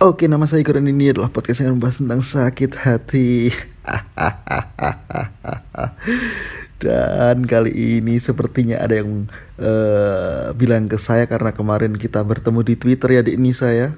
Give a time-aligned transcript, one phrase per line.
[0.00, 3.52] Oke, nama saya Igor dan ini adalah podcast yang membahas tentang sakit hati.
[6.80, 9.28] Dan kali ini sepertinya ada yang
[9.60, 13.92] uh, bilang ke saya karena kemarin kita bertemu di Twitter ya di ini saya.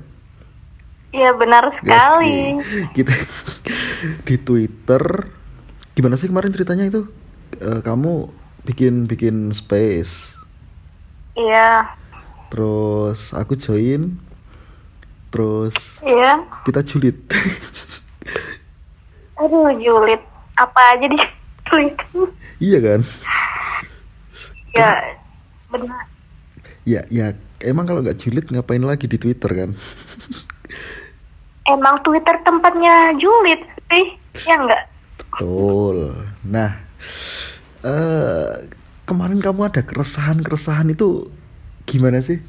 [1.14, 2.58] Iya benar sekali.
[2.98, 3.14] Kita
[4.26, 5.30] di Twitter.
[5.94, 7.06] Gimana sih kemarin ceritanya itu?
[7.62, 8.26] Uh, kamu
[8.66, 10.34] bikin bikin space.
[11.38, 11.94] Iya.
[12.50, 14.31] Terus aku join
[15.32, 15.74] terus.
[16.04, 16.44] Iya.
[16.68, 17.16] Kita julid.
[19.40, 20.20] Aduh julid.
[20.60, 21.16] Apa aja di
[21.66, 21.96] julid
[22.68, 23.00] iya kan?
[24.76, 24.92] Ya
[25.72, 26.04] benar.
[26.84, 27.32] Ya ya.
[27.62, 29.70] Emang kalau nggak julid ngapain lagi di twitter kan?
[31.72, 36.26] Emang twitter tempatnya julid sih ya enggak betul.
[36.42, 36.74] Nah
[37.86, 38.66] uh,
[39.06, 41.30] kemarin kamu ada keresahan keresahan itu
[41.86, 42.42] gimana sih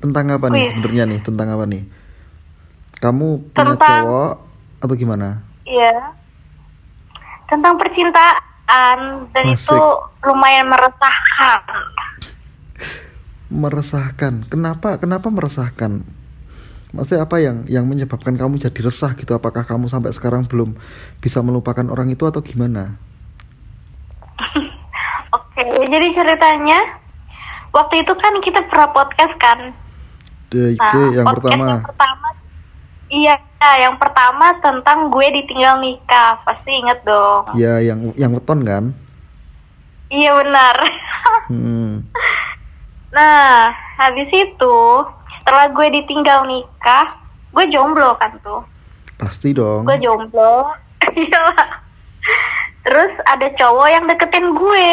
[0.00, 1.20] tentang apa nih sebenarnya nih?
[1.20, 1.82] Tentang apa nih?
[3.00, 4.32] Kamu punya tentang, cowok
[4.80, 5.28] atau gimana?
[5.68, 6.16] Iya.
[7.48, 8.98] Tentang percintaan
[9.32, 9.68] dan Masik.
[9.68, 9.80] itu
[10.24, 11.60] lumayan meresahkan.
[13.52, 14.34] Meresahkan.
[14.48, 14.96] Kenapa?
[14.96, 16.04] Kenapa meresahkan?
[16.90, 19.30] Maksudnya apa yang yang menyebabkan kamu jadi resah gitu?
[19.36, 20.74] Apakah kamu sampai sekarang belum
[21.22, 22.98] bisa melupakan orang itu atau gimana?
[25.36, 26.98] Oke, jadi ceritanya
[27.70, 29.70] waktu itu kan kita pernah podcast kan
[30.50, 31.64] DIG nah, yang pertama.
[31.78, 32.28] Yang pertama
[33.10, 33.34] Iya,
[33.82, 37.42] yang pertama tentang gue ditinggal nikah, pasti inget dong.
[37.58, 38.94] Iya, yang yang weton kan?
[40.14, 40.76] Iya benar.
[41.50, 42.06] hmm.
[43.10, 44.78] Nah, habis itu
[45.34, 47.18] setelah gue ditinggal nikah,
[47.50, 48.62] gue jomblo kan tuh.
[49.18, 49.90] Pasti dong.
[49.90, 50.70] Gue jomblo.
[51.10, 51.42] Iya.
[52.86, 54.88] Terus ada cowok yang deketin gue.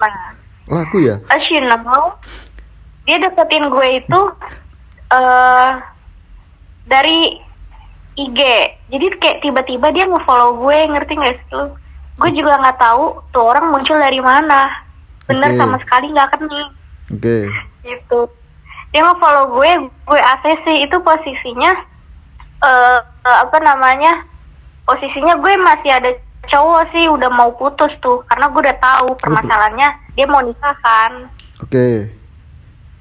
[0.00, 0.16] nah,
[0.70, 1.20] laku ya?
[1.28, 2.16] As you know,
[3.10, 4.20] dia deketin gue itu
[5.10, 5.70] uh,
[6.86, 7.42] dari
[8.14, 8.38] IG
[8.86, 11.74] jadi kayak tiba-tiba dia nge-follow gue ngerti gak sih lu?
[12.22, 14.70] Gue juga nggak tahu tuh orang muncul dari mana.
[15.26, 15.58] Bener okay.
[15.58, 16.70] sama sekali nggak kenal.
[17.10, 17.18] Oke.
[17.18, 17.42] Okay.
[17.82, 18.30] gitu.
[18.94, 21.82] Dia nge-follow gue gue ACC itu posisinya
[22.62, 24.22] uh, uh, apa namanya
[24.86, 26.14] posisinya gue masih ada
[26.46, 28.22] cowok sih udah mau putus tuh.
[28.30, 31.26] Karena gue udah tahu permasalahannya dia mau nikah kan.
[31.58, 31.74] Oke.
[31.74, 32.19] okay.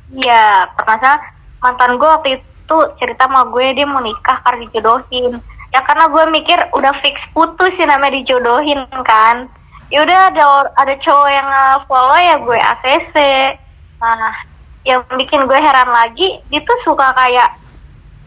[0.09, 1.22] Iya, permasalahan
[1.62, 5.38] mantan gue waktu itu cerita sama gue dia mau nikah karena dijodohin.
[5.70, 9.46] Ya karena gue mikir udah fix putus sih namanya dijodohin kan.
[9.94, 10.46] Ya udah ada
[10.78, 11.50] ada cowok yang
[11.86, 13.16] follow ya gue ACC.
[14.02, 14.34] Nah,
[14.88, 17.53] yang bikin gue heran lagi dia tuh suka kayak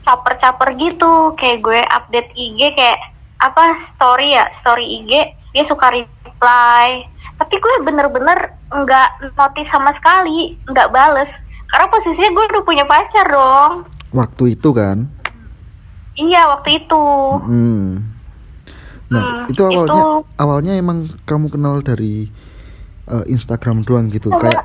[0.07, 2.99] caper-caper gitu, kayak gue update IG kayak
[3.43, 5.11] apa story ya, story IG
[5.51, 7.07] dia suka reply.
[7.43, 11.31] Tapi gue bener-bener nggak notice sama sekali, nggak bales
[11.73, 13.73] karena posisinya gue udah punya pacar dong.
[14.13, 15.09] Waktu itu kan?
[16.21, 17.05] Iya waktu itu.
[17.41, 18.13] Hmm.
[19.09, 20.09] Nah hmm, itu awalnya itu...
[20.37, 22.29] awalnya emang kamu kenal dari
[23.09, 24.53] uh, Instagram doang gitu Enggak.
[24.53, 24.65] kayak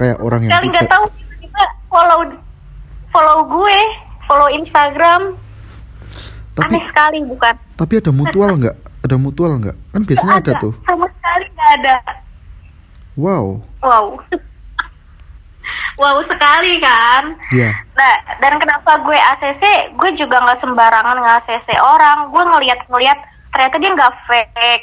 [0.00, 1.06] kayak orang yang nggak tahu
[1.92, 2.20] follow
[3.12, 3.78] follow gue
[4.24, 5.34] follow Instagram
[6.56, 10.62] tapi, aneh sekali bukan tapi ada mutual nggak ada mutual nggak kan biasanya ada, ada
[10.62, 11.94] tuh sama sekali nggak ada
[13.18, 14.06] wow wow
[16.00, 17.36] wow sekali kan.
[17.52, 17.68] Iya.
[17.68, 17.74] Yeah.
[17.92, 19.92] Nah, dan kenapa gue ACC?
[20.00, 22.32] Gue juga nggak sembarangan nge-ACC orang.
[22.32, 23.18] Gue ngeliat-ngeliat
[23.52, 24.80] ternyata dia nggak fake.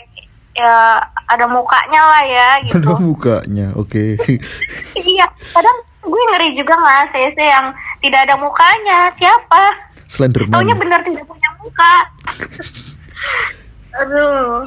[0.57, 2.81] Ya ada mukanya lah ya gitu.
[2.81, 4.17] Ada mukanya, oke.
[4.17, 4.41] Okay.
[5.17, 7.73] iya, kadang gue ngeri juga nggak ACC yang
[8.05, 9.09] tidak ada mukanya.
[9.17, 9.89] Siapa?
[10.07, 10.53] Slenderman.
[10.53, 11.94] Taunya benar tidak punya muka.
[14.01, 14.66] Aduh.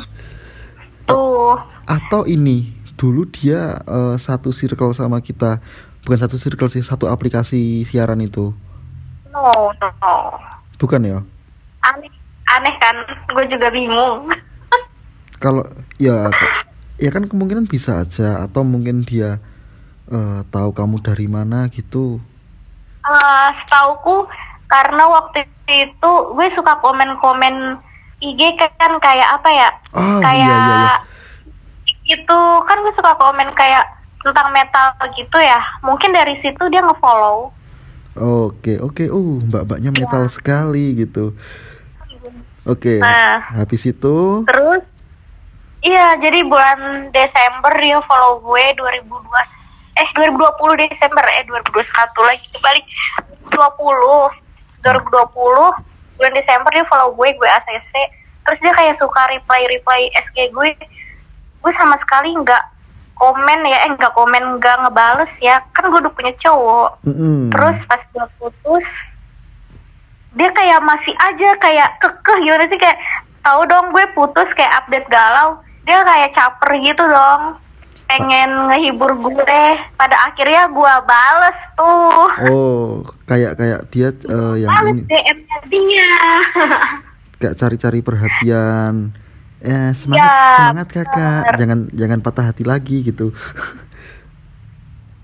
[1.09, 1.57] Tuh.
[1.89, 5.59] Atau ini dulu dia uh, satu circle sama kita
[6.05, 8.53] bukan satu circle sih satu aplikasi siaran itu.
[9.31, 10.15] No no.
[10.81, 11.19] Bukan ya?
[11.85, 12.13] Aneh
[12.51, 12.97] aneh kan
[13.31, 14.29] gue juga bingung.
[15.43, 15.65] Kalau
[15.97, 16.29] ya
[17.01, 19.41] ya kan kemungkinan bisa aja atau mungkin dia
[20.11, 22.21] uh, tahu kamu dari mana gitu.
[23.01, 24.29] Uh, setauku
[24.69, 27.81] karena waktu itu gue suka komen-komen
[28.21, 29.69] IG kan kayak apa ya?
[29.97, 30.97] Oh, kayak iya, iya, iya.
[32.21, 37.53] itu kan gue suka komen kayak tentang metal gitu ya mungkin dari situ dia ngefollow.
[38.21, 40.33] Oke oke uh mbak-mbaknya metal ya.
[40.33, 41.33] sekali gitu.
[42.69, 44.45] Oke nah, habis itu?
[44.45, 44.85] terus
[45.81, 49.01] iya jadi bulan Desember dia follow gue 2002
[49.97, 52.85] eh 2020 Desember eh 2021 lagi balik
[53.49, 53.57] 20
[54.85, 57.93] 2020 bulan Desember dia follow gue gue ACC
[58.45, 60.75] terus dia kayak suka reply reply SG gue.
[61.61, 62.80] Gue sama sekali nggak
[63.21, 65.61] komen ya eh nggak komen nggak ngebales ya.
[65.77, 67.05] Kan gue udah punya cowok.
[67.05, 67.53] Mm-mm.
[67.53, 68.89] terus pas gue putus
[70.31, 72.79] dia kayak masih aja kayak kekeh gimana sih?
[72.81, 72.99] Kayak
[73.45, 75.61] tahu dong gue putus kayak update galau.
[75.85, 77.61] Dia kayak caper gitu dong.
[78.09, 79.63] Pengen ngehibur gue.
[79.95, 82.29] Pada akhirnya gue bales tuh.
[82.49, 82.89] Oh
[83.29, 86.13] kayak kayak dia eh, yang bales DM-nya dia.
[87.41, 89.17] Kayak cari-cari perhatian
[89.61, 91.13] eh semangat Ya, semangat kakak
[91.45, 91.55] bener.
[91.55, 93.29] jangan jangan patah hati lagi gitu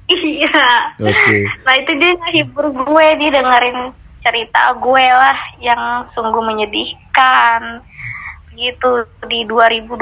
[0.07, 0.65] iya
[0.97, 3.79] oke Nah itu dia ngehibur gue, dia dengerin
[4.21, 7.83] cerita gue lah yang sungguh menyedihkan.
[8.53, 8.91] Gitu
[9.27, 9.93] di 2021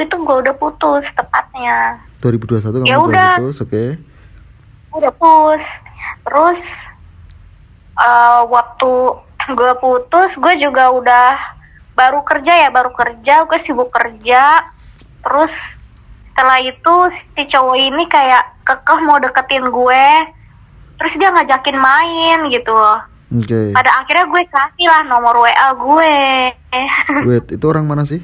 [0.00, 1.98] itu gue udah putus tepatnya.
[2.20, 3.30] 2021 kamu Ya udah udah.
[3.40, 3.84] putus oke
[4.90, 5.64] Udah putus.
[6.22, 6.60] Terus
[7.96, 8.92] eh, waktu
[9.48, 11.32] gue putus, gue juga udah
[11.98, 14.62] baru kerja ya, baru kerja, gue sibuk kerja.
[15.18, 15.50] Terus
[16.24, 16.94] setelah itu
[17.34, 20.06] si cowok ini kayak kekeh mau deketin gue.
[20.94, 23.02] Terus dia ngajakin main gitu loh.
[23.28, 26.14] oke Pada akhirnya gue kasih lah nomor WA gue.
[27.24, 28.22] wait itu orang mana sih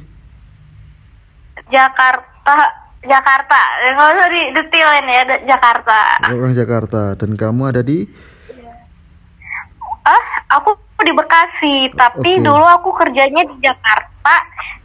[1.66, 2.54] Jakarta,
[3.00, 3.60] Jakarta.
[3.84, 5.98] Nggak usah didetailin ya, da- Jakarta.
[6.30, 8.06] orang Jakarta dan kamu ada di
[10.04, 12.42] Ah, aku di Bekasi, tapi Oke.
[12.42, 14.36] dulu aku kerjanya di Jakarta.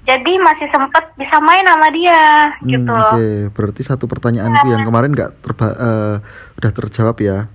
[0.02, 3.14] Jadi masih sempet bisa main sama dia Hmm, gitu oke loh.
[3.52, 6.16] berarti satu pertanyaanku yang kemarin nggak terba eh,
[6.56, 7.46] udah terjawab ya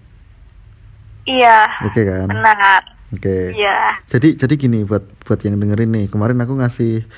[1.25, 2.83] Iya, oke kan benar.
[3.11, 3.97] oke Iya.
[4.07, 7.09] jadi jadi gini buat buat yang dengerin nih kemarin aku ngasih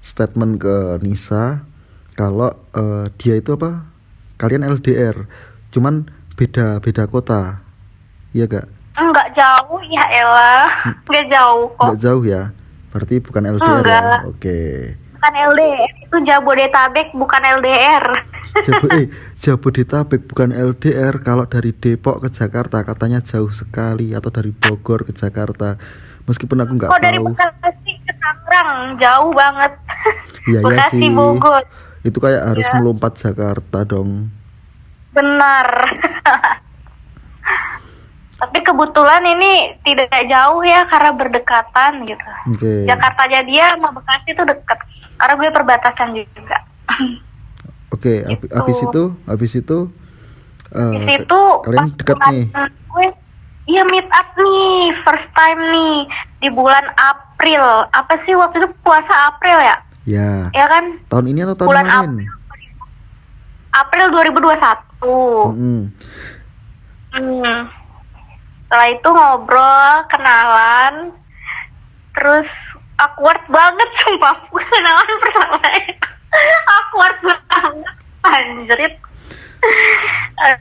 [0.00, 1.62] statement ke Nisa
[2.12, 3.86] kalau eh, dia itu apa
[4.36, 5.30] kalian LDR
[5.70, 7.62] cuman beda beda kota
[8.30, 10.54] iya gak Enggak jauh ya Ella.
[11.04, 11.84] Enggak jauh kok.
[11.88, 12.42] nggak jauh ya
[12.88, 14.20] berarti bukan LDR ya Enggak.
[14.24, 14.58] oke
[15.14, 18.04] Bukan LDR, itu Jabodetabek bukan LDR.
[18.60, 19.08] Jabo, eh,
[19.42, 25.10] Jabodetabek bukan LDR kalau dari Depok ke Jakarta katanya jauh sekali atau dari Bogor ke
[25.10, 25.74] Jakarta
[26.22, 29.72] meskipun aku nggak Kok dari tahu Bekasi ke Tangerang jauh banget.
[30.44, 31.62] Iya iya Bekasi sih Bogor.
[32.02, 32.74] itu kayak harus Iya.
[32.76, 34.28] melompat Jakarta dong
[35.10, 35.66] Benar.
[38.44, 42.28] Tapi kebetulan ini tidak jauh ya karena berdekatan gitu.
[42.50, 44.78] oke Jakarta aja dia sama Bekasi itu dekat.
[45.14, 46.58] Karena gue perbatasan juga.
[47.88, 48.46] oke hab- Gitu.
[48.50, 49.78] habis itu habis itu
[50.74, 52.44] Di situ kalian dekat nih
[52.86, 53.06] Gue
[53.64, 56.04] Iya meet up nih, first time nih
[56.36, 57.64] di bulan April.
[57.88, 59.76] Apa sih waktu itu puasa April ya?
[60.04, 61.00] ya Ya kan?
[61.08, 62.28] tahun ini atau tahun Bulan kemarin
[63.72, 64.52] April 2021.
[65.48, 65.80] Mm-mm.
[67.10, 67.58] Hmm.
[68.74, 70.94] Setelah itu ngobrol, kenalan,
[72.10, 72.50] terus
[72.98, 75.62] awkward banget sumpah kenalan pertama.
[76.66, 77.94] awkward banget,
[78.26, 78.94] anjrit.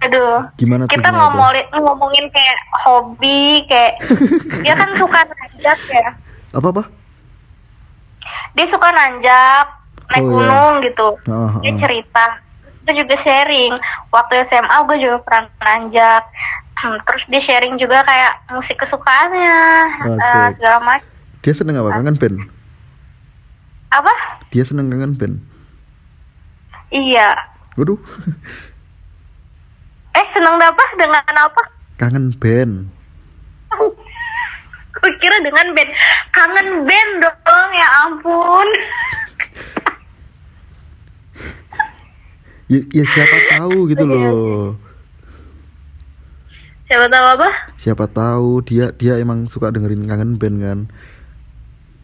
[0.06, 0.46] Aduh.
[0.62, 3.98] gimana tuh Kita ngomongin ngomongin kayak hobi, kayak
[4.62, 6.14] dia kan suka nanjak ya.
[6.54, 6.84] apa apa
[8.54, 9.66] Dia suka nanjak,
[10.06, 10.34] naik Oh, iya.
[10.38, 11.08] gunung gitu.
[11.26, 11.52] Ah, ah.
[11.66, 12.26] dia cerita
[12.84, 13.74] gue juga sharing
[14.12, 16.24] waktu SMA gue juga pernah nanjak
[16.74, 19.58] Hmm, terus dia sharing juga kayak musik kesukaannya
[20.04, 20.60] Asik.
[20.60, 21.08] segala macam.
[21.44, 21.90] Dia seneng apa?
[21.96, 22.38] Kangen band?
[23.94, 24.14] Apa?
[24.50, 25.36] Dia seneng kangen band?
[26.90, 27.36] Iya.
[27.80, 28.00] Waduh.
[30.14, 30.84] Eh seneng apa?
[30.94, 31.62] Dengan apa?
[31.98, 32.86] Kangen band.
[34.94, 35.90] Gue kira dengan band.
[36.30, 38.68] Kangen band dong ya ampun.
[42.72, 44.80] Ya, ya siapa tahu gitu loh
[46.94, 47.50] siapa tahu apa?
[47.82, 50.80] Siapa tahu dia dia emang suka dengerin kangen band kan?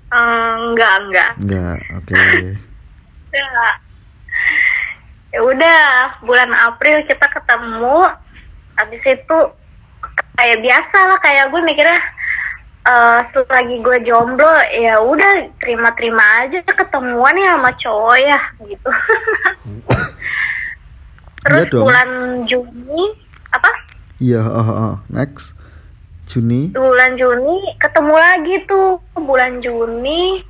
[0.10, 1.32] Eh, enggak enggak.
[1.38, 2.18] Enggak oke.
[3.30, 3.76] Enggak.
[5.30, 5.82] ya udah
[6.26, 8.10] bulan April kita ketemu.
[8.74, 9.38] Habis itu
[10.34, 12.02] kayak biasa lah kayak gue mikirnya
[12.80, 18.90] eh selagi gue jomblo ya udah terima-terima aja ketemuan ya sama cowok ya gitu.
[21.40, 21.84] Terus Iya dong.
[21.86, 22.10] bulan
[22.50, 23.04] Juni
[23.54, 23.70] apa
[24.20, 24.96] iya ah, ah.
[25.10, 25.56] next.
[26.30, 26.70] Juni.
[26.70, 29.02] Bulan Juni ketemu lagi tuh.
[29.18, 30.46] Bulan Juni.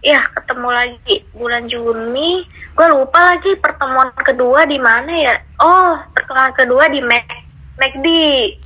[0.00, 1.20] Ya ketemu lagi.
[1.36, 2.48] Bulan Juni.
[2.72, 5.36] Gue lupa lagi pertemuan kedua di mana ya.
[5.60, 7.28] Oh pertemuan kedua di Mac
[7.76, 8.08] McD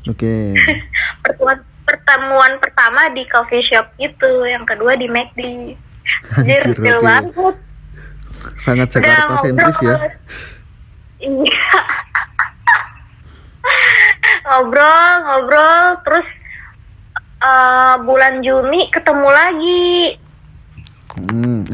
[0.07, 0.37] oke.
[1.25, 5.71] Pertemuan pertemuan pertama di coffee shop itu yang kedua di McD
[6.35, 7.57] Anjir, Anjir, banget.
[8.59, 9.97] sangat Jakarta sentris ya.
[11.19, 11.67] Iya.
[14.47, 16.29] ngobrol, ngobrol, terus
[17.43, 19.91] eh, bulan Juni ketemu lagi.
[21.17, 21.67] Hmm,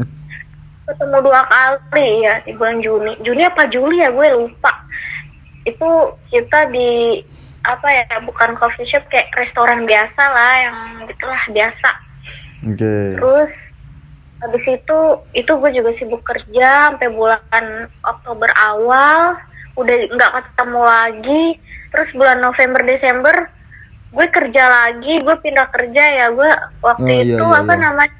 [0.89, 3.13] ketemu dua kali ya di bulan Juni.
[3.21, 4.09] Juni apa Juli ya?
[4.09, 4.83] Gue lupa.
[5.63, 7.21] Itu kita di
[7.63, 10.77] apa ya bukan coffee shop kayak restoran biasa lah yang
[11.07, 11.89] gitulah biasa.
[12.67, 13.15] Oke.
[13.19, 13.53] Terus
[14.43, 14.99] habis itu
[15.31, 19.39] itu gue juga sibuk kerja sampai bulan Oktober awal
[19.73, 21.43] udah nggak ketemu lagi.
[21.93, 23.35] Terus bulan November Desember
[24.13, 26.27] gue kerja lagi gue pindah kerja ya.
[26.29, 26.49] Gue
[26.81, 27.81] waktu Oh, iya, itu iya, apa iya.
[27.81, 28.15] namanya?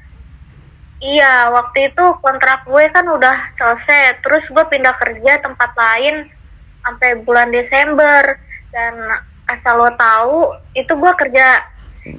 [1.04, 4.22] Iya waktu itu kontrak gue kan udah selesai.
[4.22, 6.30] Terus gue pindah kerja tempat lain
[6.82, 8.38] sampai bulan Desember.
[8.74, 8.94] Dan
[9.46, 11.62] asal lo tahu itu gue kerja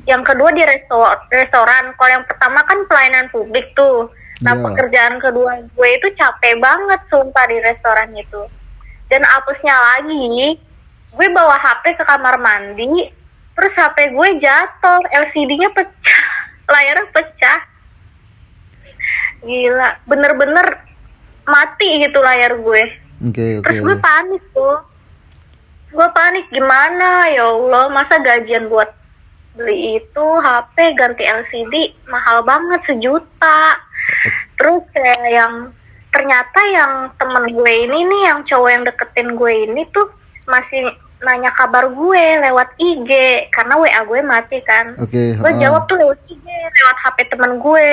[0.08, 0.96] yang kedua di resto
[1.28, 1.92] restoran.
[2.00, 4.12] Kalau yang pertama kan pelayanan publik tuh.
[4.44, 4.64] Nah Iya.
[4.68, 8.44] pekerjaan kedua gue itu capek banget sumpah di restoran itu
[9.16, 10.60] dan apesnya lagi.
[11.16, 13.08] Gue bawa HP ke kamar mandi
[13.56, 16.24] terus HP gue jatuh LCD-nya pecah
[16.76, 17.60] layarnya pecah.
[19.40, 20.84] Gila bener-bener
[21.48, 22.84] mati gitu layar gue.
[23.32, 24.84] Oke oke terus gue panik tuh.
[25.96, 27.32] Gue panik gimana?
[27.32, 28.92] Ya Allah masa gajian buat
[29.56, 33.80] beli itu HP ganti LCD mahal banget sejuta.
[34.60, 35.72] Terus kayak yang
[36.16, 40.08] ternyata yang temen gue ini nih yang cowok yang deketin gue ini tuh
[40.48, 40.88] masih
[41.20, 43.12] nanya kabar gue lewat IG
[43.52, 44.96] karena WA gue mati kan.
[44.96, 47.92] Oke gue jawab tuh lewat IG lewat HP temen gue.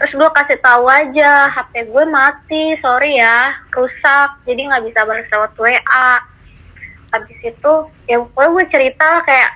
[0.00, 5.28] Terus gue kasih tahu aja HP gue mati sorry ya rusak jadi nggak bisa balas
[5.28, 6.08] lewat WA
[7.12, 7.72] habis itu
[8.08, 9.50] ya pokoknya gue cerita kayak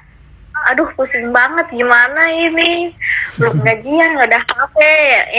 [0.68, 2.92] aduh pusing banget gimana ini?
[3.40, 4.76] Belum gajian nggak ada HP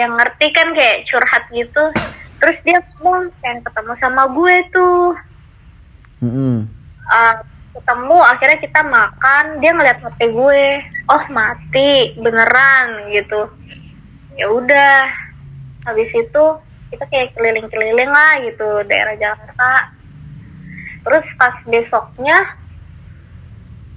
[0.02, 1.94] yang ngerti kan kayak curhat gitu
[2.44, 5.16] terus dia ngomong pengen ketemu sama gue tuh.
[6.20, 6.68] Mm-mm.
[7.08, 7.36] uh,
[7.72, 10.68] ketemu akhirnya kita makan dia ngeliat HP gue.
[11.08, 13.48] Oh mati beneran gitu.
[14.36, 15.08] Ya udah
[15.88, 16.44] habis itu
[16.92, 19.96] kita kayak keliling-keliling lah gitu daerah Jakarta.
[21.08, 22.60] Terus pas besoknya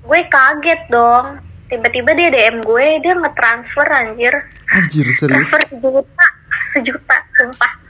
[0.06, 1.42] gue kaget dong.
[1.66, 4.34] Tiba-tiba dia DM gue dia ngetransfer anjir.
[4.70, 5.50] Anjir serius?
[5.50, 6.26] Transfer sejuta
[6.70, 7.85] sejuta sumpah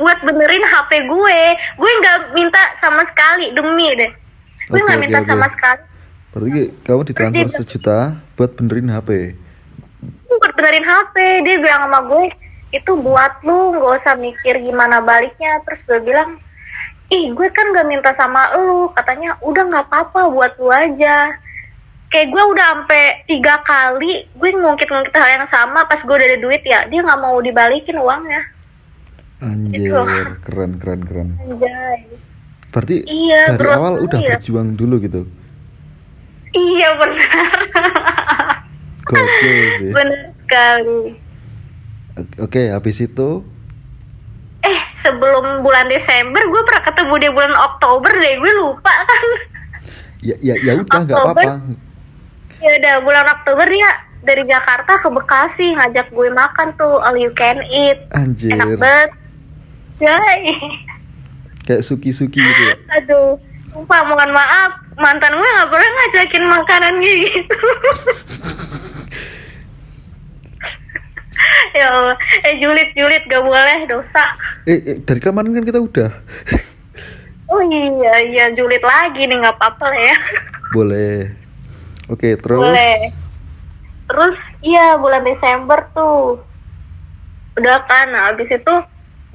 [0.00, 1.40] buat benerin HP gue.
[1.78, 4.12] Gue nggak minta sama sekali demi deh.
[4.68, 5.28] Gue nggak minta oke.
[5.28, 5.82] sama sekali.
[6.36, 7.98] Berarti kamu ditransfer sejuta
[8.36, 9.40] buat benerin HP
[10.36, 11.14] buat benerin HP
[11.48, 12.24] dia bilang sama gue
[12.74, 15.62] itu buat lu nggak usah mikir gimana baliknya.
[15.64, 16.36] Terus gue bilang
[17.08, 18.90] ih gue kan gak minta sama lu.
[18.92, 21.34] Katanya udah nggak apa-apa buat lu aja.
[22.10, 26.38] Kayak gue udah sampai tiga kali gue ngungkit-ngungkit hal yang sama pas gue udah ada
[26.38, 26.84] duit ya.
[26.90, 28.55] Dia nggak mau dibalikin uangnya
[29.38, 30.02] anjir Gitu.
[30.42, 31.28] keren keren keren.
[31.38, 32.00] Anjay.
[32.68, 34.28] Berarti Iya, dari bro, awal udah iya.
[34.32, 35.24] berjuang dulu gitu?
[36.52, 37.52] Iya benar.
[39.08, 39.90] Gokil sih.
[39.92, 41.00] Benar sekali.
[42.38, 43.44] Oke habis itu?
[44.60, 49.24] Eh sebelum bulan Desember gue pernah ketemu dia bulan Oktober deh gue lupa kan.
[50.20, 51.52] Ya ya ya udah nggak apa-apa.
[52.56, 53.90] Ya udah bulan Oktober dia
[54.20, 58.00] dari Jakarta ke Bekasi ngajak gue makan tuh all you can eat.
[58.10, 58.50] Anjir.
[58.50, 59.10] enak banget
[59.96, 60.54] Jai.
[61.66, 62.74] kayak suki-suki gitu ya?
[63.02, 63.42] Aduh
[63.76, 64.72] sumpah mohon maaf.
[64.96, 67.58] Mantan gue nggak pernah ngajakin makanan gitu.
[71.76, 72.16] Ya Allah.
[72.48, 74.24] Eh julid julid gak boleh dosa.
[74.64, 76.10] Eh, eh dari kemarin kan kita udah.
[77.46, 80.16] Oh iya iya julid lagi nih nggak apa-apa lah ya.
[80.74, 81.30] Boleh.
[82.10, 82.58] Oke terus?
[82.58, 83.14] Boleh.
[84.10, 84.36] Terus
[84.66, 86.42] iya bulan Desember tuh.
[87.54, 88.74] Udah kan, nah, habis itu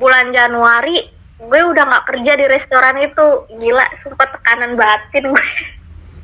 [0.02, 1.06] bulan Januari
[1.38, 3.28] gue udah nggak kerja di restoran itu.
[3.50, 5.46] Gila, sumpah tekanan batin gue.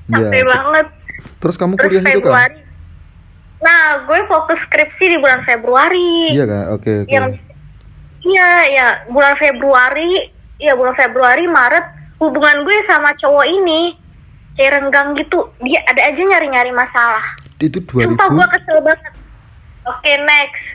[0.10, 0.88] Iya, Capek banget.
[1.38, 2.58] terus kamu Terus kuliah itu kan Februari.
[3.58, 6.30] Nah, gue fokus skripsi di bulan Februari.
[6.30, 7.42] iya kan oke oke Yang
[8.18, 10.28] Iya, ya, bulan Februari,
[10.60, 11.86] ya bulan Februari, Maret
[12.18, 13.96] hubungan gue sama cowok ini
[14.54, 15.48] kayak renggang gitu.
[15.62, 17.24] Dia ada aja nyari-nyari masalah.
[17.58, 19.14] itu 2000 Sumpah gue kesel banget.
[19.86, 20.66] Oke next.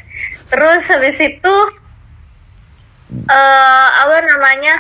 [0.49, 1.55] Terus habis itu
[3.29, 4.75] eh apa namanya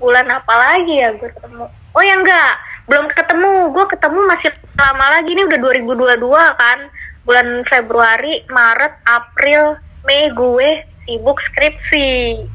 [0.00, 1.64] bulan apa lagi ya gue ketemu?
[1.96, 2.54] Oh ya enggak,
[2.86, 3.52] belum ketemu.
[3.74, 6.78] Gue ketemu masih lama lagi nih udah 2022 kan.
[7.26, 9.76] Bulan Februari, Maret, April,
[10.08, 12.48] Mei gue sibuk skripsi.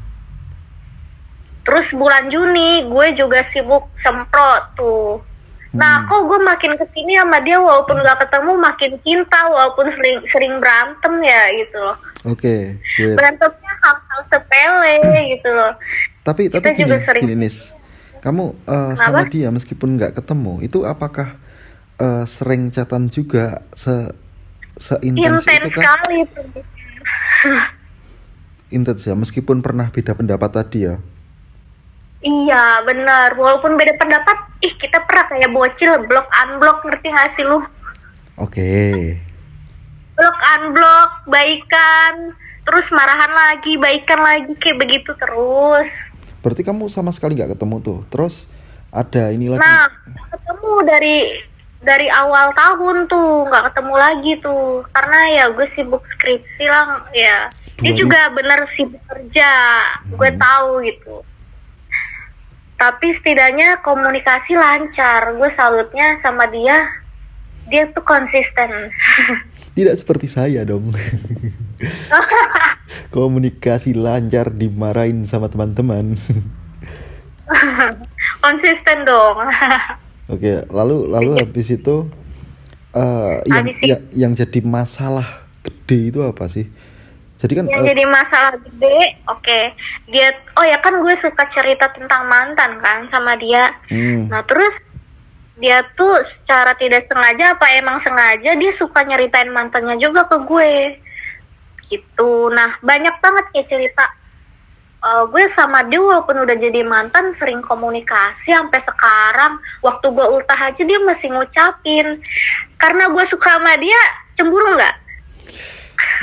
[1.66, 5.22] Terus bulan Juni gue juga sibuk semprot tuh.
[5.76, 6.08] Nah, Hmm.
[6.08, 10.54] kok gue makin ke sini sama dia walaupun gak ketemu makin cinta walaupun sering sering
[10.56, 11.96] berantem ya gitu loh.
[12.26, 12.56] Oke
[12.98, 13.14] wait.
[13.14, 14.98] Berantemnya hal-hal sepele
[15.30, 15.72] gitu loh.
[16.20, 17.56] tapi kita tapi gini juga sering- gini Nis
[18.18, 21.38] kamu eh, sama dia meskipun nggak ketemu itu apakah
[21.96, 24.10] eh, sering catatan juga se
[24.76, 26.18] seintens Intens itu kan sekali.
[28.68, 30.96] intens ya meskipun pernah beda pendapat tadi ya
[32.18, 37.44] Iya benar, walaupun beda pendapat, ih kita pernah kayak bocil blok unblock ngerti gak sih
[37.46, 37.62] lu?
[38.36, 38.66] oke
[40.16, 42.32] Blok unblock, baikan,
[42.64, 45.88] terus marahan lagi, baikan lagi kayak begitu terus.
[46.40, 48.00] berarti kamu sama sekali nggak ketemu tuh.
[48.06, 48.46] Terus
[48.88, 49.60] ada ini lagi.
[49.60, 49.90] Nah,
[50.30, 51.18] ketemu dari
[51.82, 54.86] dari awal tahun tuh nggak ketemu lagi tuh.
[54.88, 57.50] Karena ya gue sibuk skripsi lah ya.
[57.76, 59.50] Dia juga bener sibuk kerja
[60.06, 60.38] gue Hmm.
[60.38, 61.26] tahu gitu.
[62.76, 65.34] Tapi setidaknya komunikasi lancar.
[65.34, 66.88] Gue salutnya sama dia
[67.66, 68.70] dia tuh konsisten
[69.76, 70.90] tidak seperti saya dong
[73.14, 76.16] komunikasi lancar dimarahin sama teman-teman.
[78.44, 79.38] Konsisten dong.
[80.32, 82.10] Oke, lalu lalu habis itu
[82.90, 86.66] eh yang, Habis ya- yang jadi masalah gede itu apa sih?
[87.36, 89.60] Jadi kan yang eh, jadi masalah gede oke.
[90.08, 93.76] Dia oh ya kan gue suka cerita tentang mantan kan sama dia.
[93.92, 94.72] Hmm, Nah terus
[95.56, 100.72] dia tuh secara tidak sengaja apa emang sengaja dia suka nyeritain mantannya juga ke gue.
[101.88, 102.32] Gitu.
[102.52, 104.04] Nah banyak banget kayak cerita.
[105.00, 109.56] Eh, gue sama dia walaupun udah jadi mantan sering komunikasi sampai sekarang.
[109.80, 112.20] Waktu gue ultah aja dia masih ngucapin.
[112.76, 114.00] Karena gue suka sama dia
[114.36, 114.96] cemburu nggak?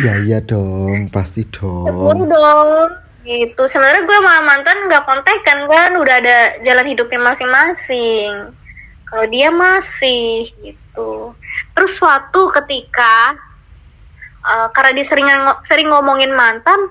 [0.05, 2.37] Ya iya dong, pasti cemburu dong.
[2.37, 2.89] dong
[3.25, 3.65] gitu.
[3.65, 5.97] Sebenarnya gue sama mantan nggak kontak kan kan.
[5.97, 8.61] Udah ada jalan hidupnya masing-masing
[9.13, 11.37] kalau dia masih gitu.
[11.77, 13.37] Terus suatu ketika
[14.41, 15.29] eh, karena dia sering
[15.61, 16.89] sering ngomongin mantan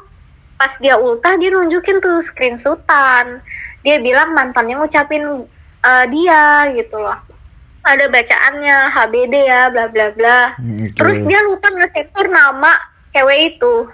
[0.54, 3.42] pas dia ultah dia nunjukin tuh screenshotan.
[3.82, 5.50] Dia bilang mantannya ngucapin
[5.82, 7.18] eh, dia gitu loh.
[7.82, 10.54] Ada bacaannya HBD ya bla bla bla.
[10.62, 11.02] Hmm, oke.
[11.02, 12.78] terus dia lupa nge-sensor nama
[13.10, 13.90] cewek itu.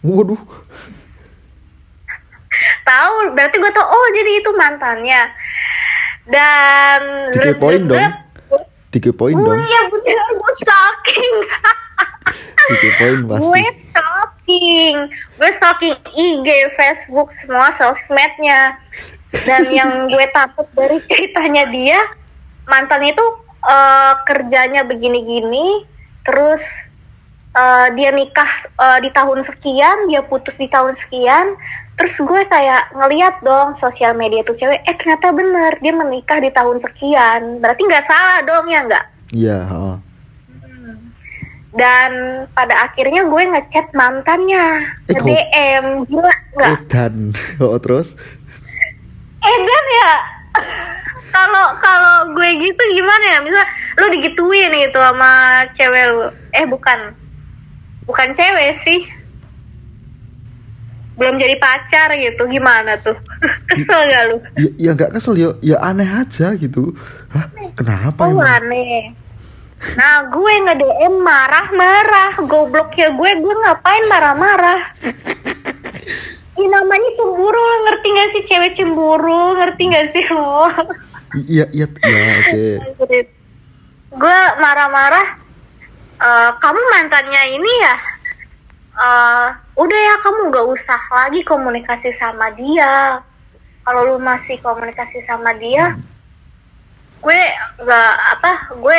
[0.00, 0.40] Waduh,
[2.88, 5.28] tahu berarti gue tau oh jadi itu mantannya
[6.28, 7.00] dan
[7.32, 8.10] dikepoin dong.
[8.90, 9.60] Dikepoin oh dong.
[9.62, 11.36] iya bener gue stalking
[12.70, 13.46] Dikepoin pasti.
[13.46, 14.96] gue stalking
[15.38, 18.74] gue stalking IG Facebook semua sosmednya
[19.46, 22.02] dan yang gue takut dari ceritanya dia
[22.66, 23.26] mantannya itu
[23.62, 25.86] eh, kerjanya begini-gini
[26.26, 26.62] terus
[27.54, 31.54] eh, dia nikah eh, di tahun sekian dia putus di tahun sekian
[32.00, 36.48] terus gue kayak ngeliat dong sosial media tuh cewek eh ternyata bener dia menikah di
[36.48, 37.60] tahun sekian.
[37.60, 39.04] Berarti nggak salah dong ya nggak?
[39.36, 39.96] Iya, heeh.
[41.70, 42.10] dan
[42.50, 46.74] pada akhirnya gue ngechat mantannya Eh, nge DM gila nggak?
[46.88, 47.16] Edan.
[47.62, 48.16] Oh, terus?
[49.44, 50.12] Edan ya?
[51.30, 53.38] Kalau kalau gue gitu gimana ya?
[53.44, 53.64] Misal
[54.00, 56.32] lu digituin gitu sama cewek lu.
[56.56, 57.12] Eh bukan.
[58.08, 59.19] Bukan cewek sih
[61.20, 63.12] belum jadi pacar gitu gimana tuh?
[63.68, 64.36] Kesel gak lu?
[64.56, 66.96] Ya ya nggak kesel ya ya aneh aja gitu.
[67.28, 68.64] Hah, kenapa oh emang?
[68.64, 69.12] aneh.
[69.94, 72.40] Nah gue nge DM marah-marah.
[72.42, 74.80] Goblok ya gue gue ngapain marah-marah?
[76.52, 79.56] Ih, namanya cemburu ngerti gak sih cewek cemburu?
[79.56, 80.68] Ngerti gak sih lo
[81.46, 83.20] Iya, iya, iya, oke.
[84.10, 85.38] gue marah-marah
[86.18, 87.96] "Eh, kamu mantannya ini ya?
[88.92, 89.46] Eh,
[89.80, 93.24] udah ya kamu gak usah lagi komunikasi sama dia
[93.80, 95.96] kalau lu masih komunikasi sama dia
[97.24, 97.40] gue
[97.80, 98.98] gak apa gue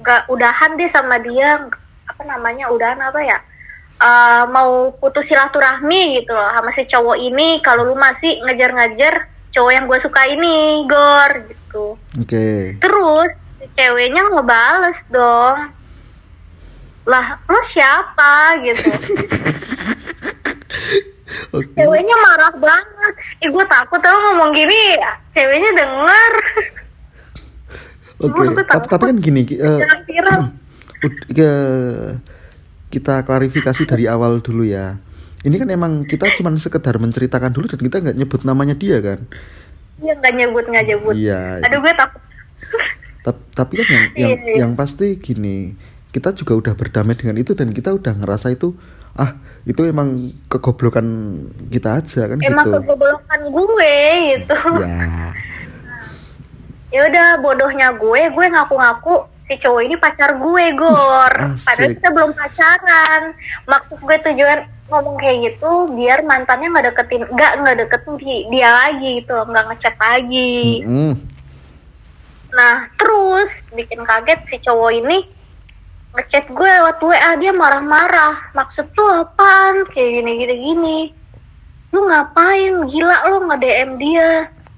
[0.00, 1.68] gak udahan deh sama dia
[2.08, 3.38] apa namanya udahan apa ya
[3.98, 9.72] Eh, mau putus silaturahmi gitu loh sama si cowok ini kalau lu masih ngejar-ngejar cowok
[9.74, 12.78] yang gue suka ini gor gitu Oke.
[12.78, 15.74] Terus si ceweknya ngebales dong.
[17.10, 18.86] Lah, lo siapa gitu.
[21.52, 21.72] Oke.
[21.74, 23.14] Ceweknya marah banget.
[23.40, 24.96] Ih, gue takut tau ngomong gini,
[25.32, 26.32] ceweknya denger.
[28.18, 28.32] Oke.
[28.48, 29.78] Gue Tapi, tapi kan gini, eh,
[31.04, 32.16] ud- ke-
[32.88, 34.96] kita klarifikasi dari awal dulu ya.
[35.38, 39.22] Ini kan emang kita cuma sekedar menceritakan dulu dan kita nggak nyebut namanya dia kan.
[40.00, 41.14] Iya, nggak nyebut, nggak nyebut.
[41.14, 41.62] Iya.
[41.62, 42.22] Aduh, gue takut.
[43.22, 44.56] Tap- tapi kan yang yang, Iya, iya.
[44.64, 45.76] yang pasti gini,
[46.10, 48.74] kita juga udah berdamai dengan itu dan kita udah ngerasa itu
[49.16, 49.30] ah
[49.64, 51.06] itu emang kegoblokan
[51.68, 52.80] kita aja kan Emang gitu.
[52.80, 53.96] kegoblokan gue
[54.32, 54.58] gitu.
[54.80, 55.32] Ya.
[56.88, 61.32] Ya udah, bodohnya gue, gue ngaku-ngaku si cowok ini pacar gue, Gor.
[61.36, 61.64] Asik.
[61.68, 63.22] Padahal kita belum pacaran.
[63.68, 68.72] Maksud gue tujuan ngomong kayak gitu biar mantannya nggak deketin, nggak nggak deketin di- dia
[68.72, 70.80] lagi gitu, nggak ngechat lagi.
[70.80, 71.12] Mm-mm.
[72.56, 75.28] Nah, terus bikin kaget si cowok ini
[76.16, 80.98] ngechat gue lewat WA dia marah-marah maksud tuh apaan kayak gini gini gini
[81.92, 84.30] lu ngapain gila lu nge DM dia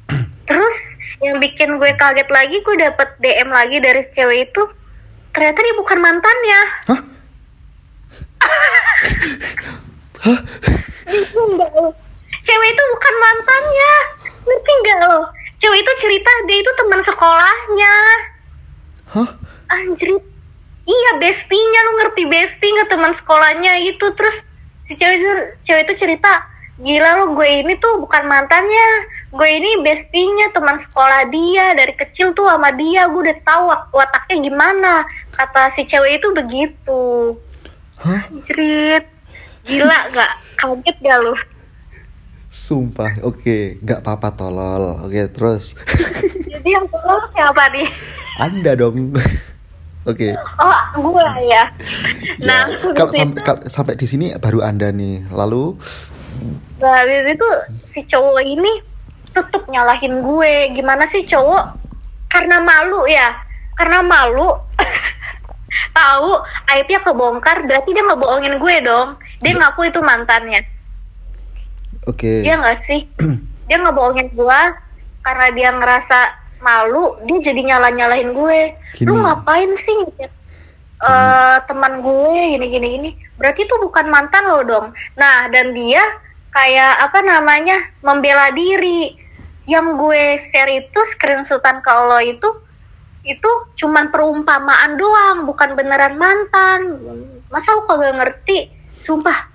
[0.51, 0.79] terus
[1.23, 4.63] yang bikin gue kaget lagi gue dapet DM lagi dari cewek itu
[5.31, 7.01] ternyata dia bukan mantannya Hah?
[10.21, 10.41] Hah?
[11.11, 11.97] Bingung nggak lo?
[12.41, 13.95] Cewek itu bukan mantannya,
[14.47, 15.19] ngerti nggak lo?
[15.61, 17.95] Cewek itu cerita dia itu teman sekolahnya.
[19.17, 19.29] Hah?
[19.71, 20.19] Anjir,
[20.91, 24.43] iya bestinya lo ngerti besti nggak teman sekolahnya itu terus
[24.91, 25.31] si cewek itu
[25.63, 26.51] cewek itu cerita
[26.81, 28.89] gila lo gue ini tuh bukan mantannya
[29.31, 33.89] gue ini bestinya teman sekolah dia dari kecil tuh sama dia gue udah tahu wat-
[33.93, 34.95] wataknya gimana
[35.31, 37.03] kata si cewek itu begitu
[38.01, 38.33] Hah?
[38.33, 39.05] Anjrit,
[39.69, 40.33] gila gak?
[40.57, 41.37] Kaget gak lu?
[42.49, 45.05] Sumpah, oke, nggak apa-apa tolol.
[45.05, 45.77] Oke, terus
[46.49, 47.87] Jadi yang tolong siapa nih?
[48.41, 49.13] Anda dong.
[50.09, 50.33] Oke.
[50.57, 51.69] Oh, gue ya.
[52.41, 55.29] Nah, Ya, kalau itu, sam- kal- sampai di sini baru Anda nih.
[55.29, 55.77] Lalu
[56.81, 57.49] nah, itu
[57.93, 58.81] si cowok ini
[59.37, 60.73] tetep nyalahin gue.
[60.73, 61.77] Gimana sih cowok?
[62.33, 63.37] Karena malu ya.
[63.77, 64.57] Karena malu.
[65.97, 66.31] Tahu
[66.73, 69.21] aibnya kebongkar, berarti dia ngebohongin gue dong.
[69.45, 70.65] Dia ngaku itu mantannya.
[72.09, 72.41] oke.
[72.41, 73.05] Iya nggak sih?
[73.69, 74.61] dia ngebohongin gue
[75.21, 78.61] karena dia ngerasa malu, dia jadi nyala-nyalahin gue.
[79.05, 79.25] Lu Gini.
[79.25, 80.33] ngapain sih ngechat
[81.01, 83.11] eh, teman gue gini gini gini?
[83.41, 84.87] Berarti itu bukan mantan lo dong.
[85.17, 86.05] Nah, dan dia
[86.53, 87.81] kayak apa namanya?
[88.05, 89.17] membela diri.
[89.69, 92.49] Yang gue share itu screenshotan ke lo itu
[93.21, 96.97] itu cuman perumpamaan doang, bukan beneran mantan.
[97.53, 98.73] Masa lu kagak ngerti?
[99.05, 99.49] Sumpah,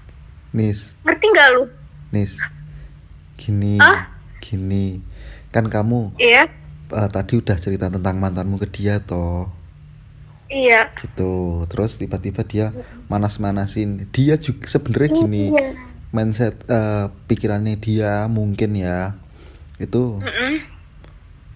[0.53, 1.63] Nis, ngerti nggak lu?
[2.13, 2.37] Nis.
[3.35, 3.75] Gini.
[3.81, 4.07] Hah?
[4.39, 5.01] Gini.
[5.51, 6.51] Kan kamu Iya,
[6.95, 9.51] eh, tadi udah cerita tentang mantanmu ke dia toh.
[10.47, 10.89] iya.
[10.95, 11.65] Gitu.
[11.67, 12.67] Terus tiba-tiba dia
[13.07, 14.07] manas-manasin.
[14.13, 15.43] Dia juga sebenarnya gini.
[15.51, 15.67] Iya.
[16.09, 19.17] Mindset eh, pikirannya dia mungkin ya.
[19.77, 20.53] Itu Mm-mm.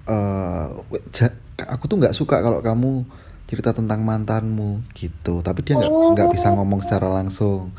[0.10, 0.66] eh
[1.14, 1.38] ja-
[1.70, 3.06] aku tuh nggak suka kalau kamu
[3.46, 7.74] cerita tentang mantanmu gitu tapi dia nggak nggak bisa ngomong secara langsung